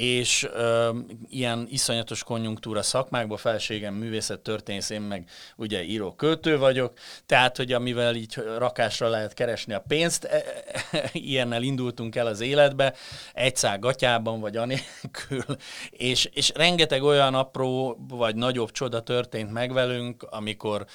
és 0.00 0.48
ö, 0.54 0.98
ilyen 1.28 1.66
iszonyatos 1.70 2.22
konjunktúra 2.22 2.82
szakmákban, 2.82 3.36
felségem 3.36 3.94
művészet 3.94 4.40
történész, 4.40 4.90
én 4.90 5.00
meg 5.00 5.28
ugye 5.56 5.82
író 5.82 6.14
költő 6.14 6.58
vagyok, 6.58 6.92
tehát, 7.26 7.56
hogy 7.56 7.72
amivel 7.72 8.14
így 8.14 8.34
rakásra 8.34 9.08
lehet 9.08 9.34
keresni 9.34 9.74
a 9.74 9.84
pénzt, 9.88 10.24
e, 10.24 10.44
e, 10.92 11.10
ilyennel 11.12 11.62
indultunk 11.62 12.16
el 12.16 12.26
az 12.26 12.40
életbe, 12.40 12.94
egy 13.32 13.56
szál 13.56 13.78
gatyában, 13.78 14.40
vagy 14.40 14.56
anélkül, 14.56 15.56
és, 15.90 16.24
és 16.32 16.52
rengeteg 16.54 17.02
olyan 17.02 17.34
apró, 17.34 17.98
vagy 18.08 18.34
nagyobb 18.34 18.70
csoda 18.70 19.02
történt 19.02 19.52
meg 19.52 19.72
velünk, 19.72 20.22
amikor, 20.22 20.86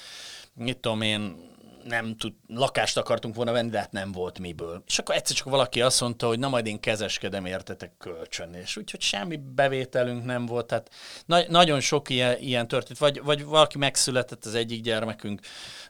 mit 0.54 0.78
tudom 0.78 1.00
én, 1.00 1.45
nem 1.88 2.16
tud, 2.16 2.32
lakást 2.46 2.96
akartunk 2.96 3.34
volna 3.34 3.52
venni, 3.52 3.70
de 3.70 3.78
hát 3.78 3.92
nem 3.92 4.12
volt 4.12 4.38
miből. 4.38 4.82
És 4.86 4.98
akkor 4.98 5.14
egyszer 5.14 5.36
csak 5.36 5.48
valaki 5.48 5.80
azt 5.82 6.00
mondta, 6.00 6.26
hogy 6.26 6.38
na 6.38 6.48
majd 6.48 6.66
én 6.66 6.80
kezeskedem 6.80 7.44
értetek 7.46 7.92
kölcsön, 7.98 8.54
és 8.54 8.76
úgyhogy 8.76 9.00
semmi 9.00 9.36
bevételünk 9.36 10.24
nem 10.24 10.46
volt, 10.46 10.66
tehát 10.66 10.90
na- 11.26 11.48
nagyon 11.48 11.80
sok 11.80 12.10
ilyen, 12.10 12.38
ilyen 12.38 12.68
történt, 12.68 12.98
vagy, 12.98 13.22
vagy 13.22 13.44
valaki 13.44 13.78
megszületett 13.78 14.44
az 14.44 14.54
egyik 14.54 14.82
gyermekünk 14.82 15.40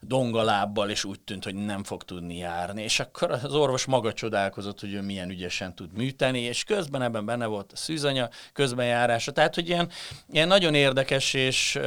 dongalábbal, 0.01 0.91
és 0.91 1.05
úgy 1.05 1.21
tűnt, 1.21 1.45
hogy 1.45 1.55
nem 1.55 1.85
fog 1.85 2.03
tudni 2.03 2.37
járni, 2.37 2.83
és 2.83 3.01
akkor 3.01 3.31
az 3.31 3.55
orvos 3.55 3.85
maga 3.85 4.13
csodálkozott, 4.13 4.81
hogy 4.81 4.93
ő 4.93 5.03
milyen 5.03 5.31
ügyesen 5.31 5.75
tud 5.75 5.93
műteni, 5.93 6.41
és 6.41 6.65
közben 6.65 7.03
ebben 7.03 7.25
benne 7.25 7.47
volt 7.47 7.73
a 7.73 7.77
szűzanya 7.77 8.29
közbenjárása, 8.53 9.33
tehát 9.33 9.55
hogy 9.55 9.69
ilyen, 9.69 9.91
ilyen 10.29 10.49
nagyon 10.49 10.75
érdekes, 10.75 11.35
és 11.35 11.79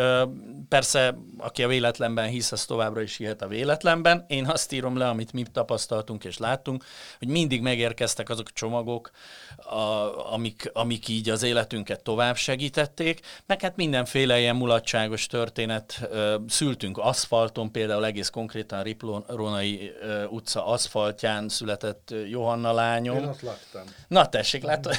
persze, 0.70 1.18
aki 1.38 1.64
a 1.64 1.68
véletlenben 1.68 2.28
hisz, 2.28 2.52
az 2.52 2.66
továbbra 2.66 3.02
is 3.02 3.18
hihet 3.18 3.42
a 3.42 3.48
véletlen, 3.48 3.99
értelemben 4.00 4.26
én 4.28 4.46
azt 4.46 4.72
írom 4.72 4.98
le, 4.98 5.08
amit 5.08 5.34
mi 5.34 5.44
tapasztaltunk 5.54 6.24
és 6.24 6.38
láttunk, 6.38 6.86
hogy 7.20 7.28
mindig 7.28 7.62
megérkeztek 7.62 8.30
azok 8.30 8.48
a 8.50 8.54
csomagok, 8.54 9.12
a, 9.58 10.34
amik, 10.34 10.70
amik 10.74 11.08
így 11.08 11.30
az 11.30 11.44
életünket 11.44 12.04
tovább 12.04 12.36
segítették, 12.36 13.20
meg 13.46 13.62
hát 13.62 13.76
mindenféle 13.76 14.40
ilyen 14.40 14.56
mulatságos 14.56 15.28
történet. 15.28 16.10
Szültünk 16.48 16.98
aszfalton, 16.98 17.72
például 17.72 18.06
egész 18.06 18.30
konkrétan 18.30 18.84
Riplonai 18.84 19.92
utca 20.30 20.66
aszfaltján 20.66 21.50
született 21.50 22.14
Johanna 22.30 22.74
lányom. 22.74 23.18
Én 23.18 23.28
ott 23.28 23.42
laktam. 23.42 23.84
Na 24.08 24.30
tessék, 24.30 24.64
látod, 24.64 24.96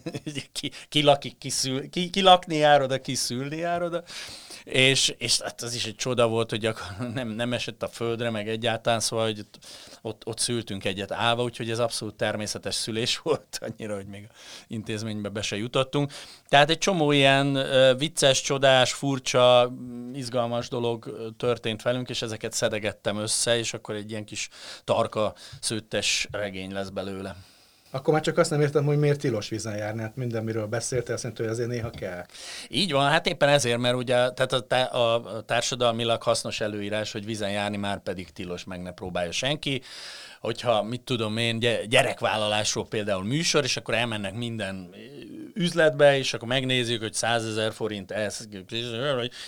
ki, 0.52 0.70
ki, 0.88 1.02
lakik, 1.02 1.38
ki, 1.38 1.50
szül, 1.50 1.90
ki, 1.90 2.10
ki 2.10 2.20
lakni 2.20 2.56
jár 2.56 2.82
oda, 2.82 3.00
ki 3.00 3.14
szülni 3.14 3.56
jár 3.56 3.82
oda 3.82 4.02
és, 4.66 5.14
és 5.18 5.40
hát 5.40 5.62
az 5.62 5.74
is 5.74 5.86
egy 5.86 5.96
csoda 5.96 6.28
volt, 6.28 6.50
hogy 6.50 6.68
nem, 7.14 7.28
nem 7.28 7.52
esett 7.52 7.82
a 7.82 7.88
földre, 7.88 8.30
meg 8.30 8.48
egyáltalán, 8.48 9.00
szóval 9.00 9.24
hogy 9.24 9.38
ott, 9.38 9.58
ott, 10.02 10.26
ott 10.26 10.38
szültünk 10.38 10.84
egyet 10.84 11.12
állva, 11.12 11.42
úgyhogy 11.42 11.70
ez 11.70 11.78
abszolút 11.78 12.14
természetes 12.14 12.74
szülés 12.74 13.18
volt, 13.22 13.58
annyira, 13.60 13.94
hogy 13.94 14.06
még 14.06 14.28
intézménybe 14.66 15.28
be 15.28 15.42
se 15.42 15.56
jutottunk. 15.56 16.12
Tehát 16.48 16.70
egy 16.70 16.78
csomó 16.78 17.12
ilyen 17.12 17.58
vicces, 17.96 18.40
csodás, 18.40 18.92
furcsa, 18.92 19.72
izgalmas 20.12 20.68
dolog 20.68 21.32
történt 21.36 21.82
velünk, 21.82 22.08
és 22.08 22.22
ezeket 22.22 22.52
szedegettem 22.52 23.16
össze, 23.16 23.58
és 23.58 23.74
akkor 23.74 23.94
egy 23.94 24.10
ilyen 24.10 24.24
kis 24.24 24.48
tarka 24.84 25.34
szőttes 25.60 26.28
regény 26.30 26.72
lesz 26.72 26.88
belőle. 26.88 27.36
Akkor 27.96 28.14
már 28.14 28.22
csak 28.22 28.38
azt 28.38 28.50
nem 28.50 28.60
értem, 28.60 28.84
hogy 28.84 28.98
miért 28.98 29.20
tilos 29.20 29.48
vízen 29.48 29.76
járni, 29.76 30.00
hát 30.00 30.16
minden, 30.16 30.44
miről 30.44 30.66
beszéltél, 30.66 31.16
mondta, 31.22 31.42
hogy 31.42 31.52
azért 31.52 31.68
néha 31.68 31.90
kell. 31.90 32.24
Így 32.68 32.92
van, 32.92 33.08
hát 33.10 33.26
éppen 33.26 33.48
ezért, 33.48 33.78
mert 33.78 33.94
ugye 33.94 34.30
tehát 34.30 34.52
a, 34.52 35.14
a 35.14 35.40
társadalmilag 35.40 36.22
hasznos 36.22 36.60
előírás, 36.60 37.12
hogy 37.12 37.24
vízen 37.24 37.50
járni 37.50 37.76
már 37.76 37.98
pedig 38.02 38.32
tilos, 38.32 38.64
meg 38.64 38.82
ne 38.82 38.90
próbálja 38.90 39.32
senki 39.32 39.82
hogyha, 40.40 40.82
mit 40.82 41.00
tudom 41.00 41.36
én, 41.36 41.58
gyerekvállalásról 41.88 42.86
például 42.86 43.24
műsor, 43.24 43.64
és 43.64 43.76
akkor 43.76 43.94
elmennek 43.94 44.34
minden 44.34 44.94
üzletbe, 45.56 46.18
és 46.18 46.34
akkor 46.34 46.48
megnézzük, 46.48 47.00
hogy 47.00 47.14
100 47.14 47.44
ezer 47.44 47.72
forint 47.72 48.10
ez. 48.10 48.46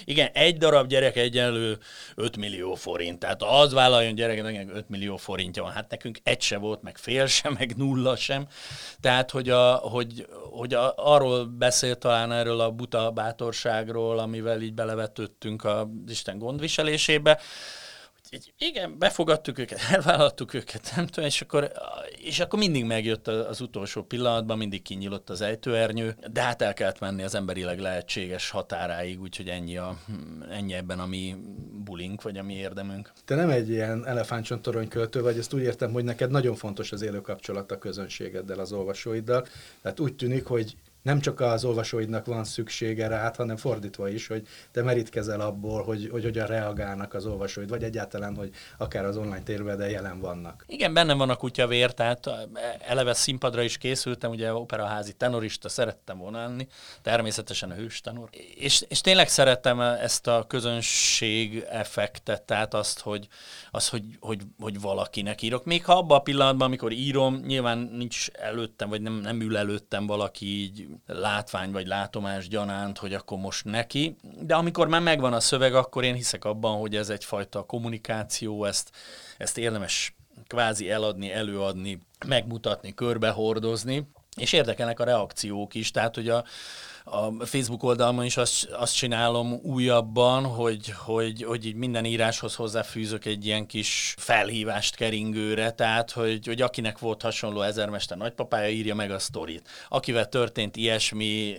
Igen, 0.05 0.31
egy 0.33 0.57
darab 0.57 0.89
gyerek 0.89 1.17
egyenlő 1.17 1.79
5 2.15 2.37
millió 2.37 2.75
forint. 2.75 3.19
Tehát 3.19 3.43
az 3.43 3.73
vállaljon 3.73 4.15
gyereknek 4.15 4.69
5 4.75 4.89
millió 4.89 5.17
forintja 5.17 5.63
van. 5.63 5.73
Hát 5.73 5.91
nekünk 5.91 6.19
egy 6.23 6.41
se 6.41 6.57
volt, 6.57 6.83
meg 6.83 6.97
fél 6.97 7.27
sem, 7.27 7.55
meg 7.59 7.77
nulla 7.77 8.17
sem. 8.17 8.47
Tehát, 9.01 9.31
hogy, 9.31 9.51
a, 9.51 9.75
hogy, 9.75 10.27
hogy 10.51 10.75
a, 10.75 10.93
arról 10.97 11.45
beszél 11.45 11.97
talán 11.97 12.33
erről 12.33 12.61
a 12.61 12.71
buta 12.71 13.11
bátorságról, 13.11 14.19
amivel 14.19 14.61
így 14.61 14.75
belevetődtünk 14.75 15.65
a 15.65 15.91
Isten 16.07 16.39
gondviselésébe, 16.39 17.41
igen, 18.59 18.99
befogadtuk 18.99 19.59
őket, 19.59 19.81
elvállaltuk 19.93 20.55
őket, 20.55 20.93
nem 20.97 21.07
tudom, 21.07 21.29
és 21.29 21.41
akkor, 21.41 21.73
és 22.17 22.41
akkor 22.41 22.59
mindig 22.59 22.85
megjött 22.85 23.29
az 23.29 23.61
utolsó 23.61 24.03
pillanatban, 24.03 24.59
mindig 24.59 24.83
kinyílott 24.83 25.31
az 25.31 25.41
ejtőernyő, 25.41 26.17
de 26.33 26.43
hát 26.43 26.63
el 26.63 26.75
kellett 26.75 27.01
menni 27.01 27.23
az 27.23 27.35
emberileg 27.35 27.79
lehetséges 27.79 28.51
határáig, 28.51 29.21
úgyhogy 29.21 29.49
ennyi, 29.49 29.77
a, 29.77 29.99
ennyi 30.51 30.75
ebben 30.75 30.99
a 30.99 31.07
mi 31.07 31.37
bulink, 31.85 32.23
vagy 32.23 32.39
a 32.39 32.43
mi 32.43 32.55
érdemünk. 32.55 33.13
Te 33.25 33.35
nem 33.35 33.51
egy 33.51 33.69
ilyen 33.69 34.07
elefántcsontorony 34.07 34.89
költő 34.89 35.23
vagy, 35.23 35.39
ezt 35.39 35.55
úgy 35.55 35.63
értem, 35.63 35.93
hogy 35.93 36.05
neked 36.05 36.31
nagyon 36.31 36.55
fontos 36.55 36.93
az 36.93 37.03
élő 37.03 37.21
kapcsolat 37.21 37.73
a 37.73 37.79
közönségeddel, 37.79 38.59
az 38.59 38.73
olvasóiddal. 38.73 39.47
Tehát 39.83 40.01
úgy 40.01 40.17
tűnik, 40.17 40.45
hogy 40.45 40.77
nem 41.09 41.21
csak 41.21 41.41
az 41.41 41.65
olvasóidnak 41.65 42.27
van 42.27 42.45
szüksége 42.45 43.09
rá, 43.09 43.33
hanem 43.37 43.57
fordítva 43.57 44.09
is, 44.09 44.27
hogy 44.27 44.47
te 44.71 44.83
merítkezel 44.83 45.41
abból, 45.41 45.83
hogy, 45.83 46.09
hogy 46.11 46.23
hogyan 46.23 46.47
reagálnak 46.47 47.15
az 47.15 47.27
olvasóid, 47.27 47.69
vagy 47.69 47.83
egyáltalán, 47.83 48.37
hogy 48.37 48.51
akár 48.79 49.05
az 49.05 49.17
online 49.17 49.43
térben, 49.43 49.77
de 49.77 49.91
jelen 49.91 50.21
vannak. 50.21 50.65
Igen, 50.67 50.93
bennem 50.95 51.19
van 51.19 51.31
a 51.31 51.37
kutyavér, 51.37 51.93
tehát 51.93 52.31
eleve 52.87 53.15
színpadra 53.15 53.63
is 53.63 53.79
készültem, 53.79 54.31
ugye 54.31 54.53
operaházi 54.53 55.13
tenorista 55.13 55.69
szerettem 55.69 56.19
vonálni, 56.19 56.69
természetesen 57.03 57.71
a 57.71 57.75
hős 57.75 58.01
tenor. 58.01 58.29
És, 58.55 58.85
és 58.89 59.01
tényleg 59.01 59.29
szerettem 59.29 59.81
ezt 59.81 60.27
a 60.27 60.45
közönség 60.49 61.65
effektet, 61.71 62.43
tehát 62.43 62.75
azt, 62.75 63.01
hogy, 63.01 63.29
az, 63.71 63.89
hogy, 63.89 64.05
hogy, 64.21 64.43
hogy 64.61 64.81
valakinek 64.81 65.43
írok. 65.43 65.65
Még 65.65 65.85
ha 65.85 65.93
abban 65.93 66.19
a 66.19 66.23
pillanatban, 66.23 66.67
amikor 66.67 66.93
írom, 66.93 67.35
nyilván 67.47 67.79
nincs 67.79 68.29
előttem, 68.29 68.89
vagy 68.89 69.01
nem, 69.01 69.13
nem 69.13 69.41
ül 69.41 69.57
előttem 69.57 70.07
valaki 70.07 70.47
így 70.47 70.87
látvány 71.07 71.71
vagy 71.71 71.87
látomás 71.87 72.49
gyanánt, 72.49 72.99
hogy 72.99 73.15
akkor 73.15 73.39
most 73.39 73.65
neki. 73.65 74.17
De 74.41 74.55
amikor 74.55 74.89
már 74.89 75.01
megvan 75.01 75.33
a 75.33 75.41
szöveg, 75.41 75.75
akkor 75.75 76.05
én 76.05 76.15
hiszek 76.15 76.45
abban, 76.45 76.79
hogy 76.79 76.97
ez 76.97 77.09
egyfajta 77.09 77.63
kommunikáció, 77.63 78.65
ezt, 78.65 78.91
ezt 79.39 79.59
érdemes 79.59 80.17
kvázi 80.47 80.91
eladni, 80.91 81.33
előadni, 81.33 82.01
megmutatni, 82.27 82.95
körbehordozni, 82.95 84.11
és 84.37 84.53
érdekelnek 84.53 85.01
a 85.01 85.05
reakciók 85.05 85.75
is, 85.75 85.91
tehát 85.91 86.15
hogy 86.15 86.29
a, 86.29 86.45
a 87.11 87.45
Facebook 87.45 87.83
oldalon 87.83 88.25
is 88.25 88.37
azt, 88.37 88.65
azt 88.65 88.95
csinálom 88.95 89.61
újabban, 89.63 90.45
hogy, 90.45 90.91
hogy, 91.05 91.43
hogy 91.43 91.67
így 91.67 91.75
minden 91.75 92.05
íráshoz 92.05 92.55
hozzáfűzök 92.55 93.25
egy 93.25 93.47
ilyen 93.47 93.67
kis 93.67 94.15
felhívást 94.19 94.97
keringőre, 94.97 95.71
tehát 95.71 96.11
hogy, 96.11 96.47
hogy 96.47 96.63
akinek 96.63 96.99
volt 96.99 97.23
hasonló 97.23 97.61
ezermester 97.61 98.17
nagypapája, 98.17 98.69
írja 98.69 98.95
meg 98.95 99.11
a 99.11 99.19
sztorit. 99.19 99.69
Akivel 99.89 100.29
történt 100.29 100.77
ilyesmi, 100.77 101.55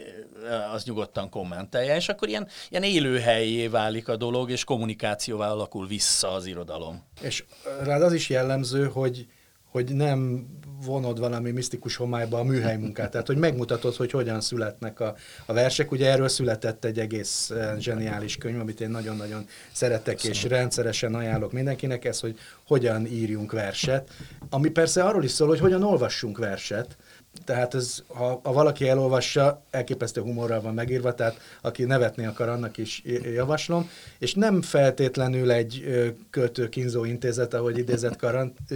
az 0.73 0.83
nyugodtan 0.83 1.29
kommentelje, 1.29 1.95
és 1.95 2.09
akkor 2.09 2.27
ilyen, 2.27 2.47
ilyen 2.69 2.83
élőhelyé 2.83 3.67
válik 3.67 4.07
a 4.07 4.15
dolog, 4.15 4.51
és 4.51 4.63
kommunikációvá 4.63 5.51
alakul 5.51 5.87
vissza 5.87 6.31
az 6.31 6.45
irodalom. 6.45 7.03
És 7.21 7.43
rád 7.83 8.01
az 8.01 8.13
is 8.13 8.29
jellemző, 8.29 8.87
hogy 8.87 9.27
hogy 9.71 9.95
nem 9.95 10.47
vonod 10.85 11.19
valami 11.19 11.51
misztikus 11.51 11.95
homályba 11.95 12.39
a 12.39 12.43
műhely 12.43 12.77
munkát, 12.77 13.11
tehát 13.11 13.27
hogy 13.27 13.37
megmutatod, 13.37 13.95
hogy 13.95 14.11
hogyan 14.11 14.41
születnek 14.41 14.99
a, 14.99 15.15
a 15.45 15.53
versek. 15.53 15.91
Ugye 15.91 16.11
erről 16.11 16.27
született 16.27 16.85
egy 16.85 16.99
egész 16.99 17.49
eh, 17.49 17.75
zseniális 17.79 18.37
könyv, 18.37 18.59
amit 18.59 18.81
én 18.81 18.89
nagyon-nagyon 18.89 19.45
szeretek, 19.71 20.15
Köszönöm. 20.15 20.35
és 20.35 20.43
rendszeresen 20.43 21.15
ajánlok 21.15 21.51
mindenkinek, 21.51 22.05
ez, 22.05 22.19
hogy 22.19 22.37
hogyan 22.67 23.05
írjunk 23.05 23.51
verset, 23.51 24.09
ami 24.49 24.69
persze 24.69 25.03
arról 25.03 25.23
is 25.23 25.31
szól, 25.31 25.47
hogy 25.47 25.59
hogyan 25.59 25.83
olvassunk 25.83 26.37
verset, 26.37 26.97
tehát 27.45 27.73
ez, 27.73 28.03
ha, 28.07 28.39
ha 28.43 28.53
valaki 28.53 28.87
elolvassa, 28.87 29.61
elképesztő 29.71 30.21
humorral 30.21 30.61
van 30.61 30.73
megírva, 30.73 31.13
tehát 31.15 31.39
aki 31.61 31.83
nevetni 31.83 32.25
akar, 32.25 32.49
annak 32.49 32.77
is 32.77 33.01
javaslom, 33.33 33.89
és 34.19 34.33
nem 34.33 34.61
feltétlenül 34.61 35.51
egy 35.51 35.83
költő 36.29 36.69
kínzó 36.69 37.03
intézet, 37.03 37.53
ahogy 37.53 37.77
idézett 37.77 38.25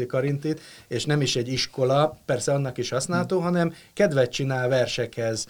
Karintit, 0.07 0.61
és 0.87 1.05
nem 1.05 1.21
is 1.21 1.35
egy 1.35 1.47
iskola, 1.47 2.17
persze 2.25 2.53
annak 2.53 2.77
is 2.77 2.89
használható, 2.89 3.39
hanem 3.39 3.73
kedvet 3.93 4.31
csinál 4.31 4.67
versekhez, 4.67 5.47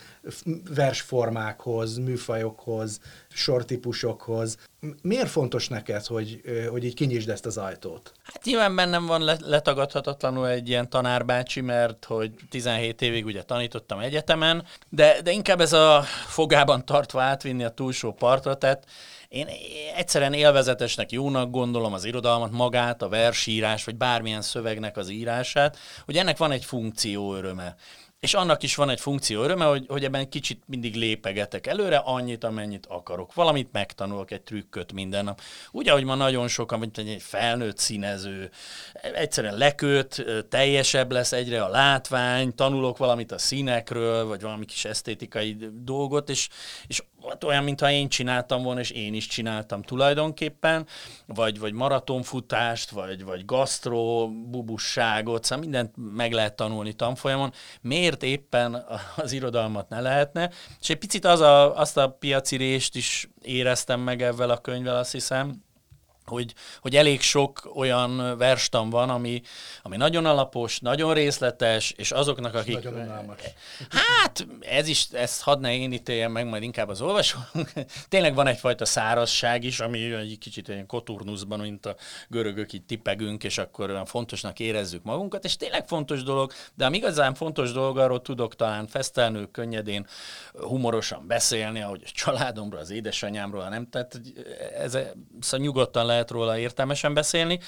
versformákhoz, 0.76 1.98
műfajokhoz, 1.98 3.00
sortípusokhoz. 3.34 4.58
Miért 5.02 5.30
fontos 5.30 5.68
neked, 5.68 6.06
hogy, 6.06 6.42
hogy 6.70 6.84
így 6.84 6.94
kinyisd 6.94 7.30
ezt 7.30 7.46
az 7.46 7.58
ajtót? 7.58 8.12
Hát 8.24 8.44
nyilván 8.44 8.76
bennem 8.76 9.06
van 9.06 9.38
letagadhatatlanul 9.40 10.48
egy 10.48 10.70
ilyen 10.70 10.90
tanárbácsi, 10.90 11.62
mert 11.62 12.06
hogy 12.06 12.32
17 12.50 13.02
évig 13.02 13.26
ugye 13.26 13.44
tanítottam 13.44 14.00
egyetemen, 14.00 14.66
de, 14.90 15.22
de 15.22 15.32
inkább 15.32 15.62
ez 15.62 15.74
a 15.74 16.02
fogában 16.28 16.86
tartva 16.86 17.22
átvinni 17.22 17.64
a 17.64 17.70
túlsó 17.70 18.14
partra, 18.14 18.56
tehát 18.56 18.86
én 19.34 19.48
egyszerűen 19.96 20.34
élvezetesnek, 20.34 21.12
jónak 21.12 21.50
gondolom 21.50 21.94
az 21.94 22.06
irodalmat, 22.06 22.52
magát, 22.52 23.02
a 23.02 23.10
versírás, 23.10 23.84
vagy 23.84 23.96
bármilyen 23.96 24.42
szövegnek 24.42 24.98
az 24.98 25.10
írását, 25.10 25.78
hogy 26.06 26.18
ennek 26.18 26.38
van 26.38 26.52
egy 26.52 26.66
funkció 26.66 27.36
öröme. 27.36 27.76
És 28.24 28.34
annak 28.34 28.64
is 28.64 28.76
van 28.76 28.90
egy 28.90 29.00
funkció 29.00 29.42
öröme, 29.42 29.66
hogy, 29.66 29.86
hogy 29.88 30.04
ebben 30.04 30.30
kicsit 30.30 30.64
mindig 30.66 30.96
lépegetek 30.96 31.68
előre, 31.68 31.98
annyit, 31.98 32.44
amennyit 32.44 32.86
akarok. 32.86 33.34
Valamit 33.34 33.72
megtanulok, 33.72 34.32
egy 34.32 34.42
trükköt 34.42 34.94
minden 34.94 35.24
nap. 35.24 35.42
Úgy, 35.72 35.90
ahogy 35.90 36.04
ma 36.04 36.16
nagyon 36.16 36.48
sokan, 36.48 36.80
mint 36.80 36.98
egy 36.98 37.22
felnőtt 37.22 37.78
színező, 37.78 38.50
egyszerűen 38.94 39.58
leköt, 39.58 40.26
teljesebb 40.50 41.12
lesz 41.12 41.32
egyre 41.32 41.64
a 41.64 41.70
látvány, 41.70 42.56
tanulok 42.56 42.98
valamit 42.98 43.32
a 43.32 43.38
színekről, 43.38 44.26
vagy 44.26 44.42
valami 44.42 44.66
kis 44.66 44.86
esztétikai 44.86 45.58
dolgot, 45.72 46.30
és, 46.30 46.50
és 46.88 47.04
olyan, 47.46 47.64
mintha 47.64 47.92
én 47.92 48.10
csináltam 48.10 48.64
volna, 48.64 48.80
és 48.80 48.90
én 48.90 49.14
is 49.14 49.28
csináltam 49.28 49.82
tulajdonképpen, 49.82 50.88
vagy, 51.26 51.60
vagy 51.60 51.74
maratonfutást, 51.74 52.90
vagy, 52.90 53.24
vagy 53.24 53.46
gasztro, 53.46 54.28
bubusságot, 54.28 55.44
szóval 55.44 55.64
mindent 55.64 55.94
meg 56.16 56.32
lehet 56.32 56.56
tanulni 56.56 56.94
tanfolyamon. 56.94 57.54
Miért 57.82 58.24
éppen 58.24 58.86
az 59.16 59.32
irodalmat 59.32 59.90
ne 59.90 60.02
lehetne? 60.02 60.52
És 60.80 60.90
egy 60.90 60.98
picit 60.98 61.26
az 61.26 61.40
a, 61.40 61.80
azt 61.80 61.98
a 61.98 62.10
piaci 62.10 62.56
rést 62.56 62.96
is 62.96 63.30
éreztem 63.42 64.00
meg 64.00 64.22
ebben 64.22 64.50
a 64.50 64.58
könyvvel, 64.58 64.96
azt 64.96 65.12
hiszem, 65.12 65.64
hogy, 66.26 66.54
hogy 66.82 66.96
elég 66.96 67.22
sok 67.22 67.72
olyan 67.76 68.38
verstam 68.38 68.90
van, 68.90 69.10
ami, 69.10 69.42
ami 69.82 69.98
nagyon 69.98 70.26
alapos, 70.26 70.80
nagyon 70.80 71.14
részletes, 71.14 71.92
és 71.92 72.12
azoknak, 72.12 72.56
akik... 72.56 72.74
Nagyon 72.74 72.94
unalmas. 72.94 73.42
Hát, 73.90 74.48
ez 74.60 74.88
is, 74.88 75.08
ezt 75.12 75.42
hadd 75.42 75.60
ne 75.60 75.76
én 75.76 75.92
ítéljem 75.92 76.32
meg 76.32 76.46
majd 76.46 76.64
inkább 76.64 76.90
az 76.90 77.02
olvasó. 77.02 77.38
Tényleg 78.10 78.36
van 78.36 78.48
egyfajta 78.48 78.86
szárazság 78.86 79.64
is, 79.64 79.80
ami 79.80 80.14
egy 80.14 80.38
kicsit 80.38 80.70
olyan 80.70 80.86
koturnuszban, 80.86 81.60
mint 81.60 81.86
a 81.86 81.96
görögök 82.28 82.74
így 82.74 82.86
tipegünk, 82.86 83.44
és 83.44 83.58
akkor 83.58 83.90
olyan 83.90 84.06
fontosnak 84.06 84.60
érezzük 84.60 85.04
magunkat, 85.04 85.44
és 85.44 85.56
tényleg 85.56 85.88
fontos 85.88 86.24
dolog, 86.24 86.52
de 86.76 86.86
ami 86.86 86.98
igazán 86.98 87.34
fontos 87.34 87.72
dolog, 87.72 87.98
arról 87.98 88.22
tudok 88.22 88.56
talán 88.56 88.88
fesztelnő, 88.88 89.46
könnyedén, 89.46 90.08
humorosan 90.54 91.28
beszélni, 91.28 91.82
ahogy 91.82 92.02
a 92.06 92.10
családomról, 92.14 92.80
az 92.80 92.90
édesanyámról, 92.90 93.70
nem, 93.70 93.90
tehát 93.90 94.22
ez, 94.78 94.98
szóval 95.40 95.66
nyugodtan 95.66 96.06
lehet 96.14 96.32
róla 96.32 96.58
értelmesen 96.58 97.14
beszélni. 97.14 97.60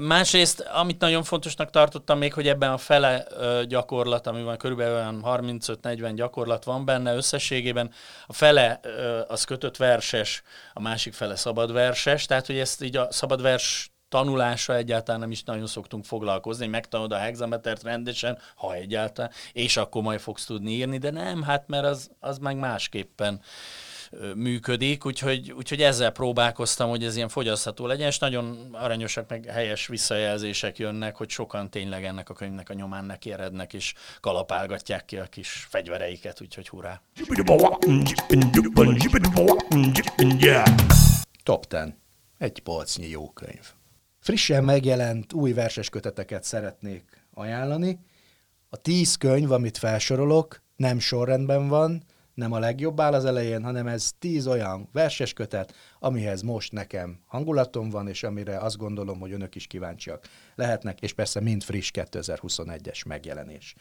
Másrészt, 0.00 0.60
amit 0.60 1.00
nagyon 1.00 1.22
fontosnak 1.22 1.70
tartottam 1.70 2.18
még, 2.18 2.32
hogy 2.32 2.48
ebben 2.48 2.70
a 2.70 2.78
fele 2.78 3.26
gyakorlat, 3.68 4.26
ami 4.26 4.42
van 4.42 4.56
körülbelül 4.56 4.94
olyan 4.94 5.22
35-40 5.24 6.12
gyakorlat 6.14 6.64
van 6.64 6.84
benne 6.84 7.14
összességében, 7.14 7.90
a 8.26 8.32
fele 8.32 8.80
az 9.28 9.44
kötött 9.44 9.76
verses, 9.76 10.42
a 10.72 10.80
másik 10.80 11.12
fele 11.12 11.36
szabad 11.36 11.72
verses, 11.72 12.26
tehát 12.26 12.46
hogy 12.46 12.58
ezt 12.58 12.82
így 12.82 12.96
a 12.96 13.12
szabad 13.12 13.42
vers 13.42 13.92
tanulása 14.08 14.76
egyáltalán 14.76 15.20
nem 15.20 15.30
is 15.30 15.42
nagyon 15.42 15.66
szoktunk 15.66 16.04
foglalkozni, 16.04 16.66
megtanulod 16.66 17.12
a 17.12 17.18
hexametert 17.18 17.82
rendesen, 17.82 18.38
ha 18.54 18.74
egyáltalán, 18.74 19.30
és 19.52 19.76
akkor 19.76 20.02
majd 20.02 20.20
fogsz 20.20 20.44
tudni 20.44 20.70
írni, 20.70 20.98
de 20.98 21.10
nem, 21.10 21.42
hát 21.42 21.68
mert 21.68 21.84
az, 21.84 22.10
az 22.20 22.38
meg 22.38 22.56
másképpen 22.56 23.40
működik, 24.34 25.06
úgyhogy, 25.06 25.52
úgyhogy 25.52 25.82
ezzel 25.82 26.10
próbálkoztam, 26.10 26.88
hogy 26.88 27.04
ez 27.04 27.16
ilyen 27.16 27.28
fogyasztható 27.28 27.86
legyen, 27.86 28.08
és 28.08 28.18
nagyon 28.18 28.68
aranyosak, 28.72 29.28
meg 29.28 29.44
helyes 29.44 29.86
visszajelzések 29.86 30.78
jönnek, 30.78 31.16
hogy 31.16 31.28
sokan 31.28 31.70
tényleg 31.70 32.04
ennek 32.04 32.28
a 32.30 32.34
könyvnek 32.34 32.70
a 32.70 32.74
nyomán 32.74 33.04
nekérednek, 33.04 33.72
és 33.72 33.94
kalapálgatják 34.20 35.04
ki 35.04 35.16
a 35.16 35.24
kis 35.24 35.66
fegyvereiket, 35.70 36.40
úgyhogy 36.40 36.68
hurrá! 36.68 37.02
Top 41.42 41.66
10. 41.66 41.80
Egy 42.38 42.60
polcnyi 42.60 43.08
jó 43.08 43.30
könyv. 43.30 43.72
Frissen 44.18 44.64
megjelent 44.64 45.32
új 45.32 45.52
verses 45.52 45.88
köteteket 45.88 46.44
szeretnék 46.44 47.26
ajánlani. 47.34 47.98
A 48.68 48.76
tíz 48.76 49.16
könyv, 49.16 49.52
amit 49.52 49.78
felsorolok, 49.78 50.62
nem 50.76 50.98
sorrendben 50.98 51.68
van, 51.68 52.02
nem 52.34 52.52
a 52.52 52.58
legjobb 52.58 53.00
áll 53.00 53.12
az 53.12 53.24
elején, 53.24 53.62
hanem 53.62 53.86
ez 53.86 54.12
tíz 54.18 54.46
olyan 54.46 54.88
verses 54.92 55.32
kötet, 55.32 55.74
amihez 55.98 56.42
most 56.42 56.72
nekem 56.72 57.18
hangulatom 57.26 57.90
van, 57.90 58.08
és 58.08 58.22
amire 58.22 58.58
azt 58.58 58.76
gondolom, 58.76 59.20
hogy 59.20 59.32
önök 59.32 59.54
is 59.54 59.66
kíváncsiak 59.66 60.26
lehetnek, 60.54 61.00
és 61.00 61.12
persze 61.12 61.40
mind 61.40 61.62
friss 61.62 61.90
2021-es 61.94 63.06
megjelenés. 63.06 63.74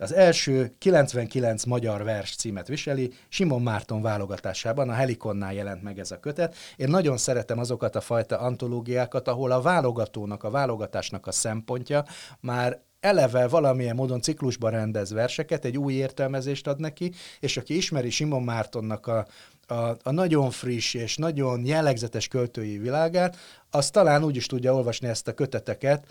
Az 0.00 0.12
első 0.12 0.74
99 0.78 1.64
magyar 1.64 2.04
vers 2.04 2.36
címet 2.36 2.68
viseli, 2.68 3.12
Simon 3.28 3.62
Márton 3.62 4.02
válogatásában, 4.02 4.88
a 4.88 4.92
Helikonnál 4.92 5.54
jelent 5.54 5.82
meg 5.82 5.98
ez 5.98 6.10
a 6.10 6.20
kötet. 6.20 6.54
Én 6.76 6.88
nagyon 6.88 7.16
szeretem 7.16 7.58
azokat 7.58 7.96
a 7.96 8.00
fajta 8.00 8.38
antológiákat, 8.38 9.28
ahol 9.28 9.50
a 9.50 9.60
válogatónak, 9.60 10.44
a 10.44 10.50
válogatásnak 10.50 11.26
a 11.26 11.32
szempontja 11.32 12.04
már 12.40 12.80
eleve 13.00 13.48
valamilyen 13.48 13.94
módon 13.94 14.20
ciklusban 14.20 14.70
rendez 14.70 15.10
verseket, 15.10 15.64
egy 15.64 15.78
új 15.78 15.92
értelmezést 15.92 16.66
ad 16.66 16.80
neki, 16.80 17.12
és 17.40 17.56
aki 17.56 17.76
ismeri 17.76 18.10
Simon 18.10 18.42
Mártonnak 18.42 19.06
a, 19.06 19.26
a, 19.66 19.96
a 20.02 20.10
nagyon 20.10 20.50
friss 20.50 20.94
és 20.94 21.16
nagyon 21.16 21.64
jellegzetes 21.64 22.28
költői 22.28 22.78
világát, 22.78 23.36
az 23.70 23.90
talán 23.90 24.24
úgy 24.24 24.36
is 24.36 24.46
tudja 24.46 24.74
olvasni 24.74 25.08
ezt 25.08 25.28
a 25.28 25.34
köteteket, 25.34 26.06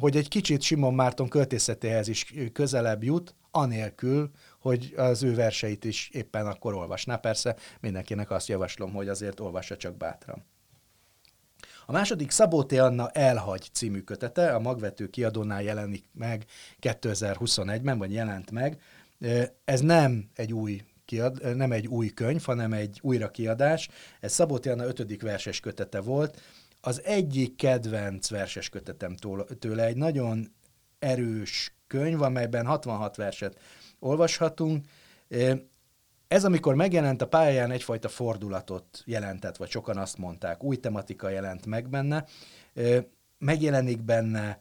hogy 0.00 0.16
egy 0.16 0.28
kicsit 0.28 0.62
Simon 0.62 0.94
Márton 0.94 1.28
költészetéhez 1.28 2.08
is 2.08 2.34
közelebb 2.52 3.02
jut, 3.02 3.34
anélkül, 3.50 4.30
hogy 4.60 4.94
az 4.96 5.22
ő 5.22 5.34
verseit 5.34 5.84
is 5.84 6.10
éppen 6.12 6.46
akkor 6.46 6.74
olvasná. 6.74 7.16
Persze 7.16 7.56
mindenkinek 7.80 8.30
azt 8.30 8.48
javaslom, 8.48 8.92
hogy 8.92 9.08
azért 9.08 9.40
olvassa 9.40 9.76
csak 9.76 9.96
bátran. 9.96 10.44
A 11.90 11.92
második 11.92 12.30
Szabóté 12.30 12.78
Anna 12.78 13.08
Elhagy 13.10 13.68
című 13.72 14.00
kötete, 14.00 14.54
a 14.54 14.58
magvető 14.58 15.06
kiadónál 15.06 15.62
jelenik 15.62 16.04
meg 16.12 16.44
2021-ben, 16.80 17.98
vagy 17.98 18.12
jelent 18.12 18.50
meg. 18.50 18.80
Ez 19.64 19.80
nem 19.80 20.28
egy 20.34 20.52
új 20.52 20.82
kiad, 21.04 21.56
nem 21.56 21.72
egy 21.72 21.86
új 21.86 22.08
könyv, 22.08 22.42
hanem 22.42 22.72
egy 22.72 22.98
újrakiadás. 23.02 23.88
Ez 24.20 24.32
Szabóti 24.32 24.68
Anna 24.68 24.84
ötödik 24.84 25.22
verses 25.22 25.60
kötete 25.60 26.00
volt. 26.00 26.40
Az 26.80 27.02
egyik 27.04 27.56
kedvenc 27.56 28.30
verses 28.30 28.68
kötetem 28.68 29.16
tőle 29.58 29.84
egy 29.84 29.96
nagyon 29.96 30.52
erős 30.98 31.74
könyv, 31.86 32.22
amelyben 32.22 32.66
66 32.66 33.16
verset 33.16 33.60
olvashatunk. 33.98 34.84
Ez, 36.28 36.44
amikor 36.44 36.74
megjelent 36.74 37.22
a 37.22 37.28
pályán 37.28 37.70
egyfajta 37.70 38.08
fordulatot 38.08 39.02
jelentett, 39.04 39.56
vagy 39.56 39.70
sokan 39.70 39.96
azt 39.96 40.18
mondták, 40.18 40.62
új 40.62 40.76
tematika 40.76 41.28
jelent 41.28 41.66
meg 41.66 41.88
benne, 41.88 42.24
megjelenik 43.38 44.02
benne 44.02 44.60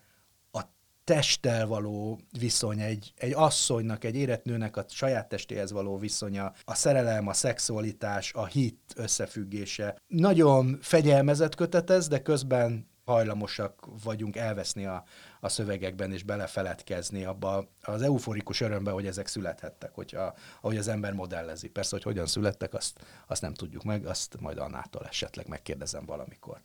a 0.51 0.61
testtel 1.03 1.67
való 1.67 2.19
viszony, 2.39 2.79
egy, 2.79 3.13
egy 3.17 3.33
asszonynak, 3.33 4.03
egy 4.03 4.15
érett 4.15 4.43
nőnek 4.43 4.77
a 4.77 4.85
saját 4.87 5.29
testéhez 5.29 5.71
való 5.71 5.97
viszonya, 5.97 6.53
a 6.63 6.75
szerelem, 6.75 7.27
a 7.27 7.33
szexualitás, 7.33 8.33
a 8.33 8.45
hit 8.45 8.93
összefüggése. 8.95 9.95
Nagyon 10.07 10.77
fegyelmezett 10.81 11.55
kötet 11.55 11.89
ez, 11.89 12.07
de 12.07 12.21
közben 12.21 12.87
hajlamosak 13.07 13.87
vagyunk 14.03 14.35
elveszni 14.35 14.85
a, 14.85 15.03
a 15.39 15.49
szövegekben 15.49 16.11
és 16.11 16.23
belefeledkezni 16.23 17.25
abba 17.25 17.67
az 17.81 18.01
euforikus 18.01 18.61
örömbe, 18.61 18.91
hogy 18.91 19.07
ezek 19.07 19.27
születhettek, 19.27 19.93
hogyha, 19.93 20.33
ahogy 20.61 20.77
az 20.77 20.87
ember 20.87 21.13
modellezi. 21.13 21.69
Persze, 21.69 21.95
hogy 21.95 22.03
hogyan 22.03 22.25
születtek, 22.25 22.73
azt, 22.73 22.99
azt 23.27 23.41
nem 23.41 23.53
tudjuk 23.53 23.83
meg, 23.83 24.05
azt 24.05 24.39
majd 24.39 24.57
Annától 24.57 25.05
esetleg 25.05 25.47
megkérdezem 25.47 26.05
valamikor. 26.05 26.61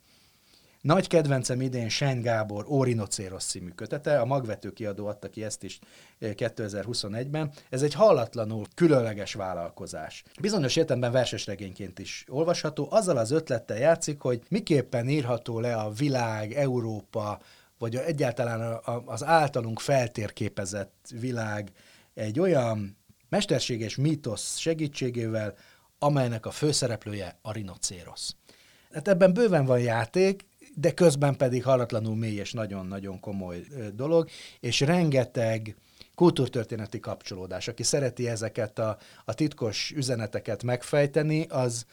Nagy 0.83 1.07
kedvencem 1.07 1.61
idén 1.61 1.89
Sen 1.89 2.21
Gábor 2.21 2.65
Órinocéros 2.67 3.43
című 3.43 3.69
kötete, 3.69 4.19
a 4.19 4.25
Magvető 4.25 4.71
kiadó 4.71 5.07
adta 5.07 5.29
ki 5.29 5.43
ezt 5.43 5.63
is 5.63 5.79
2021-ben. 6.21 7.45
Eh, 7.45 7.63
Ez 7.69 7.81
egy 7.81 7.93
hallatlanul 7.93 8.65
különleges 8.75 9.33
vállalkozás. 9.33 10.23
Bizonyos 10.41 10.75
értelemben 10.75 11.11
versesregényként 11.11 11.99
is 11.99 12.25
olvasható, 12.27 12.87
azzal 12.91 13.17
az 13.17 13.31
ötlettel 13.31 13.77
játszik, 13.77 14.21
hogy 14.21 14.41
miképpen 14.49 15.09
írható 15.09 15.59
le 15.59 15.75
a 15.75 15.91
világ, 15.91 16.53
Európa, 16.53 17.39
vagy 17.77 17.95
egyáltalán 17.95 18.79
az 19.05 19.23
általunk 19.23 19.79
feltérképezett 19.79 21.07
világ 21.19 21.71
egy 22.13 22.39
olyan 22.39 22.97
mesterséges 23.29 23.95
mítosz 23.95 24.57
segítségével, 24.57 25.53
amelynek 25.99 26.45
a 26.45 26.51
főszereplője 26.51 27.37
a 27.41 27.51
rinocérosz. 27.51 28.35
Hát 28.93 29.07
ebben 29.07 29.33
bőven 29.33 29.65
van 29.65 29.79
játék, 29.79 30.45
de 30.75 30.91
közben 30.91 31.35
pedig 31.37 31.63
hallatlanul 31.63 32.15
mély 32.15 32.35
és 32.35 32.53
nagyon-nagyon 32.53 33.19
komoly 33.19 33.65
dolog, 33.93 34.29
és 34.59 34.79
rengeteg 34.79 35.75
kultúrtörténeti 36.15 36.99
kapcsolódás. 36.99 37.67
Aki 37.67 37.83
szereti 37.83 38.27
ezeket 38.27 38.79
a, 38.79 38.97
a 39.25 39.33
titkos 39.33 39.91
üzeneteket 39.95 40.63
megfejteni, 40.63 41.45
az 41.49 41.85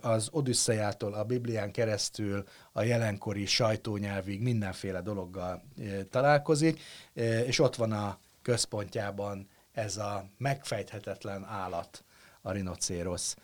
az 0.00 0.28
Odüsszejától 0.30 1.14
a 1.14 1.24
Biblián 1.24 1.70
keresztül 1.72 2.44
a 2.72 2.82
jelenkori 2.82 3.46
sajtónyelvig 3.46 4.40
mindenféle 4.40 5.00
dologgal 5.00 5.62
találkozik, 6.10 6.80
és 7.46 7.58
ott 7.58 7.76
van 7.76 7.92
a 7.92 8.18
központjában 8.42 9.48
ez 9.72 9.96
a 9.96 10.24
megfejthetetlen 10.38 11.44
állat, 11.44 12.04
a 12.42 12.52
rinocérosz 12.52 13.36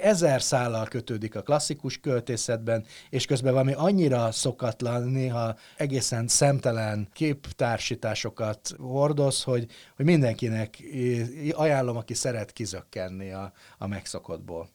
ezer 0.00 0.42
szállal 0.42 0.86
kötődik 0.86 1.34
a 1.34 1.42
klasszikus 1.42 1.98
költészetben, 1.98 2.84
és 3.10 3.24
közben 3.24 3.52
valami 3.52 3.72
annyira 3.72 4.32
szokatlan, 4.32 5.02
néha 5.02 5.56
egészen 5.76 6.28
szemtelen 6.28 7.08
képtársításokat 7.12 8.74
hordoz, 8.78 9.42
hogy, 9.42 9.66
hogy 9.96 10.04
mindenkinek 10.04 10.82
ajánlom, 11.50 11.96
aki 11.96 12.14
szeret 12.14 12.52
kizökkenni 12.52 13.30
a, 13.30 13.52
a 13.78 13.86
megszokottból. 13.86 14.68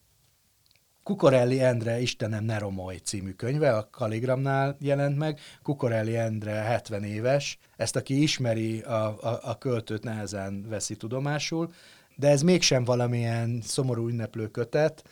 Kukorelli 1.04 1.60
Endre 1.60 2.00
Istenem 2.00 2.44
ne 2.44 2.58
romolj 2.58 2.98
című 2.98 3.32
könyve, 3.32 3.76
a 3.76 3.90
Kaligramnál 3.92 4.78
jelent 4.80 5.18
meg. 5.18 5.40
Kukorelli 5.64 6.16
Endre 6.16 6.52
70 6.52 7.04
éves, 7.04 7.58
ezt 7.78 7.96
aki 7.96 8.22
ismeri 8.22 8.82
a, 8.82 9.06
a, 9.06 9.40
a 9.44 9.58
költőt 9.58 10.04
nehezen 10.04 10.66
veszi 10.70 10.96
tudomásul, 10.96 11.74
de 12.22 12.30
ez 12.30 12.42
mégsem 12.42 12.84
valamilyen 12.84 13.62
szomorú 13.62 14.08
ünneplő 14.08 14.48
kötet, 14.48 15.04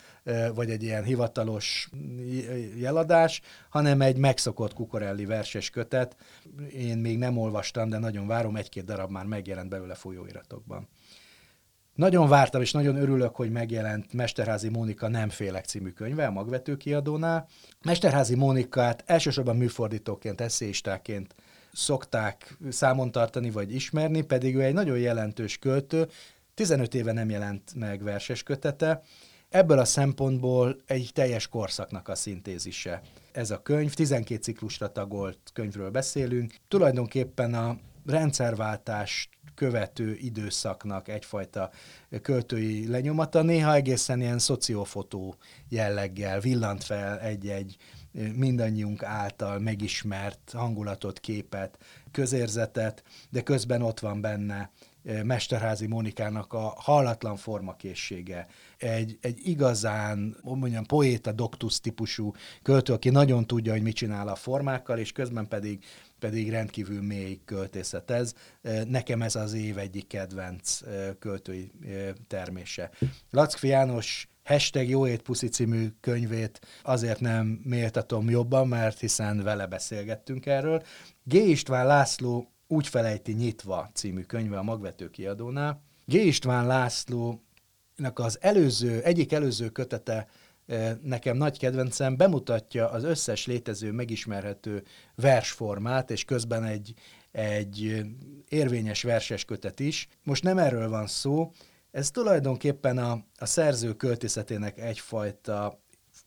vagy 0.54 0.70
egy 0.70 0.84
ilyen 0.84 1.04
hivatalos 1.04 1.90
jeladás, 2.76 3.42
hanem 3.70 4.02
egy 4.02 4.18
megszokott 4.18 4.74
Kukorelli 4.74 5.26
verses 5.26 5.70
kötet. 5.70 6.16
Én 6.74 6.98
még 6.98 7.18
nem 7.18 7.38
olvastam, 7.38 7.90
de 7.90 7.98
nagyon 7.98 8.28
várom, 8.28 8.56
egy-két 8.56 8.86
darab 8.86 9.12
már 9.12 9.26
megjelent 9.26 9.70
belőle 9.70 9.94
folyóiratokban. 9.96 10.88
Nagyon 11.96 12.28
vártam, 12.28 12.62
és 12.62 12.72
nagyon 12.72 12.96
örülök, 12.96 13.36
hogy 13.36 13.52
megjelent 13.52 14.14
Mesterházi 14.14 14.70
Mónika 14.70 15.08
Nem 15.08 15.30
félek 15.30 15.66
című 15.66 15.90
könyve 15.90 16.26
a 16.26 16.32
Magvető 16.32 16.78
kiadónál. 16.78 17.48
Mesterházi 17.86 18.36
Mónikát 18.36 19.04
elsősorban 19.06 19.58
műfordítóként, 19.58 20.42
eszéistáként 20.42 21.36
szokták 21.74 22.58
számon 22.70 23.12
tartani 23.12 23.50
vagy 23.50 23.74
ismerni, 23.74 24.22
pedig 24.22 24.56
ő 24.56 24.62
egy 24.62 24.74
nagyon 24.74 24.98
jelentős 24.98 25.58
költő, 25.58 26.08
15 26.60 26.94
éve 26.94 27.12
nem 27.12 27.30
jelent 27.30 27.74
meg 27.76 28.04
verses 28.04 28.44
kötete, 28.44 29.02
ebből 29.50 29.80
a 29.80 29.86
szempontból 29.86 30.78
egy 30.86 31.10
teljes 31.14 31.48
korszaknak 31.48 32.08
a 32.08 32.16
szintézise. 32.16 33.02
Ez 33.32 33.52
a 33.52 33.62
könyv, 33.62 33.94
12 33.94 34.42
ciklusra 34.42 34.92
tagolt 34.92 35.40
könyvről 35.54 35.90
beszélünk, 35.90 36.56
tulajdonképpen 36.68 37.54
a 37.54 37.78
rendszerváltást 38.06 39.30
követő 39.56 40.16
időszaknak 40.16 41.08
egyfajta 41.08 41.70
költői 42.22 42.88
lenyomata, 42.88 43.42
néha 43.42 43.74
egészen 43.74 44.22
ilyen 44.22 44.40
szociofotó 44.40 45.36
jelleggel 45.70 46.40
villant 46.40 46.84
fel 46.84 47.20
egy-egy 47.20 47.78
mindannyiunk 48.36 49.04
által 49.04 49.60
megismert 49.60 50.52
hangulatot, 50.54 51.20
képet, 51.20 51.78
közérzetet, 52.12 53.04
de 53.30 53.42
közben 53.42 53.82
ott 53.82 54.00
van 54.00 54.22
benne 54.22 54.72
Mesterházi 55.24 55.88
Mónikának 55.88 56.54
a 56.54 56.74
hallatlan 56.78 57.36
formakészsége, 57.36 58.48
egy, 58.78 59.18
egy 59.22 59.40
igazán, 59.48 60.38
mondjam, 60.42 60.86
poéta 60.86 61.32
doktus 61.32 61.80
típusú 61.80 62.34
költő, 62.62 62.94
aki 62.94 63.10
nagyon 63.10 63.48
tudja, 63.48 63.72
hogy 63.72 63.82
mit 63.82 63.96
csinál 63.96 64.28
a 64.28 64.36
formákkal, 64.36 64.98
és 64.98 65.12
közben 65.12 65.48
pedig 65.48 65.84
pedig 66.20 66.50
rendkívül 66.50 67.02
mély 67.02 67.40
költészet 67.46 68.12
ez. 68.12 68.34
Nekem 68.88 69.22
ez 69.22 69.36
az 69.36 69.54
év 69.54 69.78
egyik 69.78 70.08
kedvenc 70.08 70.80
költői 71.20 71.72
termése. 72.28 72.92
Lackfi 73.30 73.68
János 73.68 74.28
hashtag 74.44 74.90
Jó 74.90 75.08
Ét 75.08 75.22
Puszi 75.22 75.48
című 75.48 75.88
könyvét 76.02 76.60
azért 76.84 77.20
nem 77.20 77.62
méltatom 77.64 78.30
jobban, 78.30 78.68
mert 78.68 79.00
hiszen 79.00 79.44
vele 79.44 79.66
beszélgettünk 79.66 80.46
erről. 80.46 80.84
G. 81.24 81.34
István 81.34 81.88
László 81.88 82.52
úgy 82.72 82.88
felejti 82.88 83.32
nyitva 83.32 83.90
című 83.94 84.22
könyve 84.22 84.58
a 84.58 84.64
Magvető 84.64 85.10
kiadónál. 85.10 85.82
G. 86.06 86.14
István 86.14 86.68
Lászlónak 86.68 87.40
az 88.14 88.38
előző, 88.42 89.02
egyik 89.02 89.34
előző 89.34 89.70
kötete 89.70 90.28
e, 90.68 91.00
nekem 91.04 91.38
nagy 91.38 91.60
kedvencem, 91.60 92.18
bemutatja 92.18 92.90
az 92.90 93.04
összes 93.04 93.46
létező, 93.46 93.92
megismerhető 93.92 94.84
versformát, 95.16 96.12
és 96.12 96.26
közben 96.26 96.64
egy, 96.64 96.94
egy 97.32 98.06
érvényes 98.50 99.04
verses 99.04 99.46
kötet 99.46 99.80
is. 99.80 100.08
Most 100.24 100.44
nem 100.44 100.58
erről 100.58 100.90
van 100.90 101.08
szó, 101.08 101.52
ez 101.92 102.12
tulajdonképpen 102.12 102.98
a, 102.98 103.26
a 103.36 103.46
szerző 103.46 103.94
költészetének 103.94 104.80
egyfajta 104.80 105.80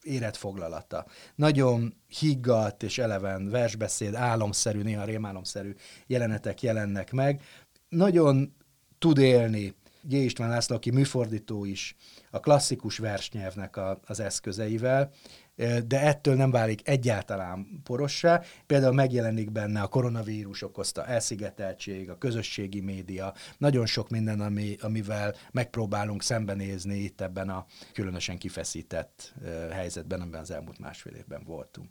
életfoglalata. 0.03 1.07
Nagyon 1.35 1.95
higgadt 2.07 2.83
és 2.83 2.99
eleven 2.99 3.49
versbeszéd, 3.49 4.15
álomszerű, 4.15 4.83
néha 4.83 5.05
rémálomszerű 5.05 5.75
jelenetek 6.07 6.63
jelennek 6.63 7.13
meg. 7.13 7.43
Nagyon 7.89 8.55
tud 8.99 9.19
élni 9.19 9.75
G. 10.05 10.13
István 10.13 10.49
László, 10.49 10.77
aki 10.77 10.91
műfordító 10.91 11.65
is, 11.65 11.97
a 12.31 12.41
klasszikus 12.41 12.99
versnyelvnek 12.99 13.77
a, 13.77 14.01
az 14.07 14.21
eszközeivel, 14.21 15.11
de 15.87 16.01
ettől 16.01 16.35
nem 16.35 16.51
válik 16.51 16.89
egyáltalán 16.89 17.81
porossá. 17.85 18.43
Például 18.67 18.93
megjelenik 18.95 19.51
benne 19.51 19.81
a 19.81 19.87
koronavírus 19.87 20.63
okozta 20.63 21.07
elszigeteltség, 21.07 22.11
a 22.11 22.19
közösségi 22.19 22.81
média, 22.81 23.35
nagyon 23.59 23.87
sok 23.87 24.11
minden, 24.11 24.41
ami, 24.41 24.77
amivel 24.81 25.35
megpróbálunk 25.51 26.23
szembenézni 26.23 26.99
itt 26.99 27.21
ebben 27.21 27.49
a 27.49 27.67
különösen 27.93 28.39
kifeszített 28.39 29.35
helyzetben, 29.71 30.21
amiben 30.21 30.41
az 30.41 30.51
elmúlt 30.51 30.79
másfél 30.79 31.15
évben 31.15 31.43
voltunk. 31.45 31.89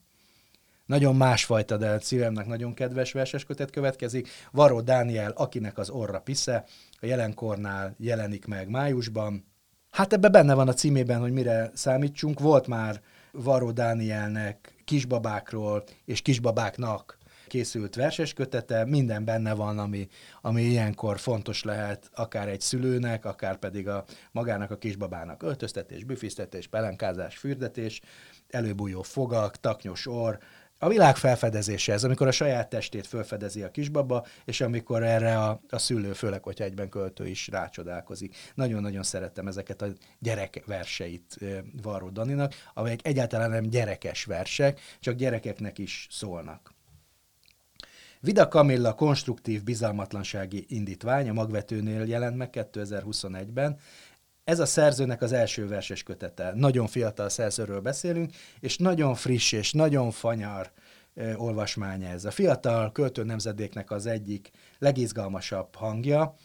nagyon 0.85 1.15
másfajta, 1.15 1.77
de 1.77 1.99
szívemnek 1.99 2.45
nagyon 2.45 2.73
kedves 2.73 3.11
verseskötet 3.11 3.69
következik. 3.69 4.29
Varó 4.51 4.81
Dániel, 4.81 5.31
akinek 5.31 5.77
az 5.77 5.89
orra 5.89 6.19
pisze, 6.19 6.65
a 6.99 7.05
jelenkornál 7.05 7.95
jelenik 7.97 8.45
meg 8.45 8.69
májusban. 8.69 9.45
Hát 9.89 10.13
ebbe 10.13 10.29
benne 10.29 10.53
van 10.53 10.67
a 10.67 10.73
címében, 10.73 11.19
hogy 11.19 11.31
mire 11.31 11.71
számítsunk. 11.73 12.39
Volt 12.39 12.67
már 12.67 13.01
Varó 13.31 13.71
Dánielnek 13.71 14.73
kisbabákról 14.85 15.83
és 16.05 16.21
kisbabáknak 16.21 17.19
készült 17.51 17.95
verses 17.95 18.33
kötete, 18.33 18.85
minden 18.85 19.25
benne 19.25 19.53
van, 19.53 19.79
ami, 19.79 20.07
ami 20.41 20.61
ilyenkor 20.61 21.19
fontos 21.19 21.63
lehet, 21.63 22.09
akár 22.13 22.47
egy 22.47 22.61
szülőnek, 22.61 23.25
akár 23.25 23.57
pedig 23.57 23.87
a 23.87 24.05
magának 24.31 24.71
a 24.71 24.77
kisbabának. 24.77 25.43
Öltöztetés, 25.43 26.03
büfisztetés, 26.03 26.67
pelenkázás, 26.67 27.37
fürdetés, 27.37 28.01
előbújó 28.49 29.01
fogak, 29.01 29.55
taknyos 29.59 30.07
orr, 30.07 30.37
a 30.83 30.87
világ 30.87 31.15
felfedezése 31.15 31.93
ez, 31.93 32.03
amikor 32.03 32.27
a 32.27 32.31
saját 32.31 32.69
testét 32.69 33.07
felfedezi 33.07 33.61
a 33.61 33.71
kisbaba, 33.71 34.25
és 34.45 34.61
amikor 34.61 35.03
erre 35.03 35.37
a, 35.37 35.61
a 35.69 35.77
szülő, 35.77 36.13
főleg, 36.13 36.43
hogyha 36.43 36.63
egyben 36.63 36.89
költő 36.89 37.27
is 37.27 37.47
rácsodálkozik. 37.47 38.35
Nagyon-nagyon 38.55 39.03
szerettem 39.03 39.47
ezeket 39.47 39.81
a 39.81 39.87
gyerek 40.19 40.63
verseit 40.65 41.37
Varró 41.81 42.09
Daninak, 42.09 42.53
amelyek 42.73 42.99
egyáltalán 43.07 43.49
nem 43.49 43.63
gyerekes 43.63 44.25
versek, 44.25 44.79
csak 44.99 45.15
gyerekeknek 45.15 45.77
is 45.77 46.07
szólnak. 46.11 46.73
Vida 48.19 48.47
Kamilla 48.47 48.93
konstruktív 48.93 49.63
bizalmatlansági 49.63 50.65
indítvány 50.67 51.29
a 51.29 51.33
magvetőnél 51.33 52.05
jelent 52.07 52.37
meg 52.37 52.49
2021-ben. 52.51 53.77
Ez 54.51 54.59
a 54.59 54.65
szerzőnek 54.65 55.21
az 55.21 55.31
első 55.31 55.67
verses 55.67 56.03
kötete. 56.03 56.51
Nagyon 56.55 56.87
fiatal 56.87 57.29
szerzőről 57.29 57.79
beszélünk, 57.79 58.31
és 58.59 58.77
nagyon 58.77 59.15
friss 59.15 59.51
és 59.51 59.71
nagyon 59.71 60.11
fanyar 60.11 60.71
olvasmánya 61.35 62.07
ez. 62.09 62.25
A 62.25 62.31
fiatal 62.31 62.91
költő 62.91 63.23
nemzedéknek 63.23 63.91
az 63.91 64.05
egyik 64.05 64.51
legizgalmasabb 64.79 65.75
hangja. 65.75 66.35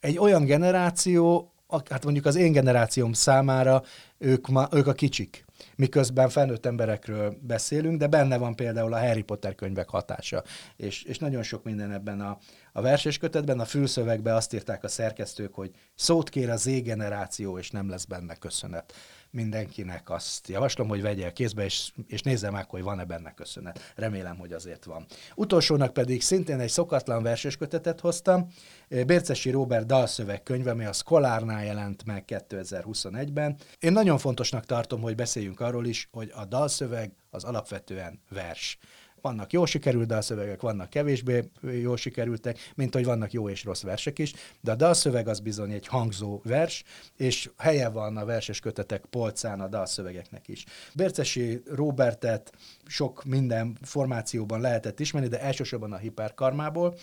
Egy 0.00 0.18
olyan 0.18 0.44
generáció, 0.44 1.52
hát 1.88 2.04
mondjuk 2.04 2.26
az 2.26 2.34
én 2.34 2.52
generációm 2.52 3.12
számára 3.12 3.82
ők, 4.18 4.48
ma, 4.48 4.68
ők 4.72 4.86
a 4.86 4.92
kicsik 4.92 5.44
miközben 5.76 6.28
felnőtt 6.28 6.66
emberekről 6.66 7.36
beszélünk, 7.40 7.98
de 7.98 8.06
benne 8.06 8.38
van 8.38 8.56
például 8.56 8.92
a 8.92 9.00
Harry 9.00 9.22
Potter 9.22 9.54
könyvek 9.54 9.88
hatása, 9.88 10.42
és, 10.76 11.02
és 11.02 11.18
nagyon 11.18 11.42
sok 11.42 11.64
minden 11.64 11.92
ebben 11.92 12.20
a, 12.20 12.38
a 12.72 12.80
verses 12.80 13.18
a 13.46 13.64
fülszövegben 13.64 14.34
azt 14.34 14.54
írták 14.54 14.84
a 14.84 14.88
szerkesztők, 14.88 15.54
hogy 15.54 15.70
szót 15.94 16.28
kér 16.28 16.50
a 16.50 16.56
Z 16.56 16.82
generáció, 16.82 17.58
és 17.58 17.70
nem 17.70 17.88
lesz 17.88 18.04
benne 18.04 18.34
köszönet 18.34 18.92
mindenkinek 19.30 20.10
azt 20.10 20.48
javaslom, 20.48 20.88
hogy 20.88 21.02
vegye 21.02 21.32
kézbe, 21.32 21.64
és, 21.64 21.92
és 22.06 22.22
nézze 22.22 22.50
meg, 22.50 22.70
hogy 22.70 22.82
van-e 22.82 23.04
benne 23.04 23.34
köszönet. 23.34 23.92
Remélem, 23.96 24.38
hogy 24.38 24.52
azért 24.52 24.84
van. 24.84 25.06
Utolsónak 25.34 25.92
pedig 25.92 26.22
szintén 26.22 26.60
egy 26.60 26.70
szokatlan 26.70 27.22
verseskötetet 27.22 28.00
hoztam, 28.00 28.48
Bércesi 28.88 29.50
Robert 29.50 29.86
dalszöveg 29.86 30.42
könyve, 30.42 30.70
ami 30.70 30.84
a 30.84 30.92
Skolárnál 30.92 31.64
jelent 31.64 32.04
meg 32.04 32.24
2021-ben. 32.26 33.56
Én 33.78 33.92
nagyon 33.92 34.18
fontosnak 34.18 34.66
tartom, 34.66 35.00
hogy 35.00 35.14
beszéljünk 35.14 35.60
arról 35.60 35.86
is, 35.86 36.08
hogy 36.10 36.32
a 36.34 36.44
dalszöveg 36.44 37.12
az 37.30 37.44
alapvetően 37.44 38.20
vers. 38.28 38.78
Vannak 39.20 39.52
jó 39.52 39.64
sikerült 39.64 40.06
dalszövegek, 40.06 40.60
vannak 40.60 40.90
kevésbé 40.90 41.44
jó 41.82 41.96
sikerültek, 41.96 42.58
mint 42.74 42.94
hogy 42.94 43.04
vannak 43.04 43.32
jó 43.32 43.48
és 43.48 43.64
rossz 43.64 43.82
versek 43.82 44.18
is, 44.18 44.32
de 44.60 44.70
a 44.70 44.74
dalszöveg 44.74 45.28
az 45.28 45.40
bizony 45.40 45.72
egy 45.72 45.86
hangzó 45.86 46.40
vers, 46.44 46.84
és 47.16 47.50
helye 47.56 47.88
van 47.88 48.16
a 48.16 48.24
verses 48.24 48.60
kötetek 48.60 49.04
polcán 49.04 49.60
a 49.60 49.68
dalszövegeknek 49.68 50.48
is. 50.48 50.64
Bercesi 50.94 51.62
Robertet 51.66 52.52
sok 52.86 53.24
minden 53.24 53.78
formációban 53.82 54.60
lehetett 54.60 55.00
ismerni, 55.00 55.28
de 55.28 55.40
elsősorban 55.40 55.92
a 55.92 55.96
hiperkarmából, 55.96 56.94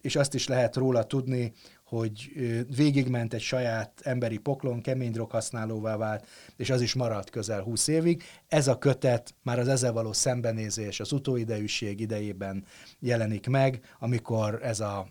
és 0.00 0.16
azt 0.16 0.34
is 0.34 0.48
lehet 0.48 0.76
róla 0.76 1.04
tudni, 1.04 1.52
hogy 1.86 2.30
végigment 2.76 3.34
egy 3.34 3.40
saját 3.40 4.00
emberi 4.02 4.38
poklon, 4.38 4.80
kemény 4.80 5.10
drog 5.10 5.30
használóvá 5.30 5.96
vált, 5.96 6.26
és 6.56 6.70
az 6.70 6.80
is 6.80 6.94
maradt 6.94 7.30
közel 7.30 7.62
20 7.62 7.86
évig. 7.86 8.22
Ez 8.48 8.68
a 8.68 8.78
kötet 8.78 9.34
már 9.42 9.58
az 9.58 9.68
ezzel 9.68 9.92
való 9.92 10.12
szembenézés, 10.12 11.00
az 11.00 11.12
utóidejűség 11.12 12.00
idejében 12.00 12.64
jelenik 12.98 13.46
meg, 13.46 13.80
amikor 13.98 14.58
ez 14.62 14.80
a, 14.80 15.06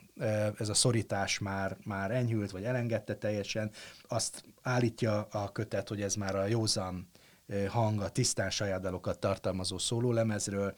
ez 0.58 0.70
a 0.70 0.74
szorítás 0.74 1.40
már, 1.40 1.78
már 1.84 2.12
enyhült, 2.12 2.52
vagy 2.52 2.64
elengedte 2.64 3.16
teljesen. 3.16 3.72
Azt 4.08 4.44
állítja 4.62 5.28
a 5.32 5.52
kötet, 5.52 5.88
hogy 5.88 6.02
ez 6.02 6.16
már 6.16 6.36
a 6.36 6.46
józan 6.46 7.08
hang, 7.68 8.02
a 8.02 8.10
tisztán 8.10 8.50
saját 8.50 8.82
dalokat 8.82 9.20
tartalmazó 9.20 9.78
szólólemezről, 9.78 10.74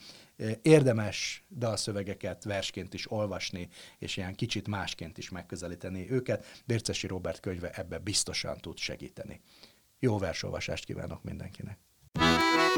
Érdemes 0.61 1.45
dalszövegeket 1.49 2.43
versként 2.43 2.93
is 2.93 3.11
olvasni, 3.11 3.69
és 3.97 4.17
ilyen 4.17 4.35
kicsit 4.35 4.67
másként 4.67 5.17
is 5.17 5.29
megközelíteni 5.29 6.11
őket. 6.11 6.45
Bércesi 6.65 7.07
Robert 7.07 7.39
könyve 7.39 7.69
ebbe 7.69 7.97
biztosan 7.97 8.57
tud 8.57 8.77
segíteni. 8.77 9.41
Jó 9.99 10.17
versolvasást 10.17 10.85
kívánok 10.85 11.23
mindenkinek! 11.23 11.77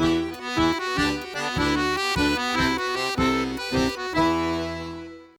Thank 0.00 1.24
you. 1.24 1.29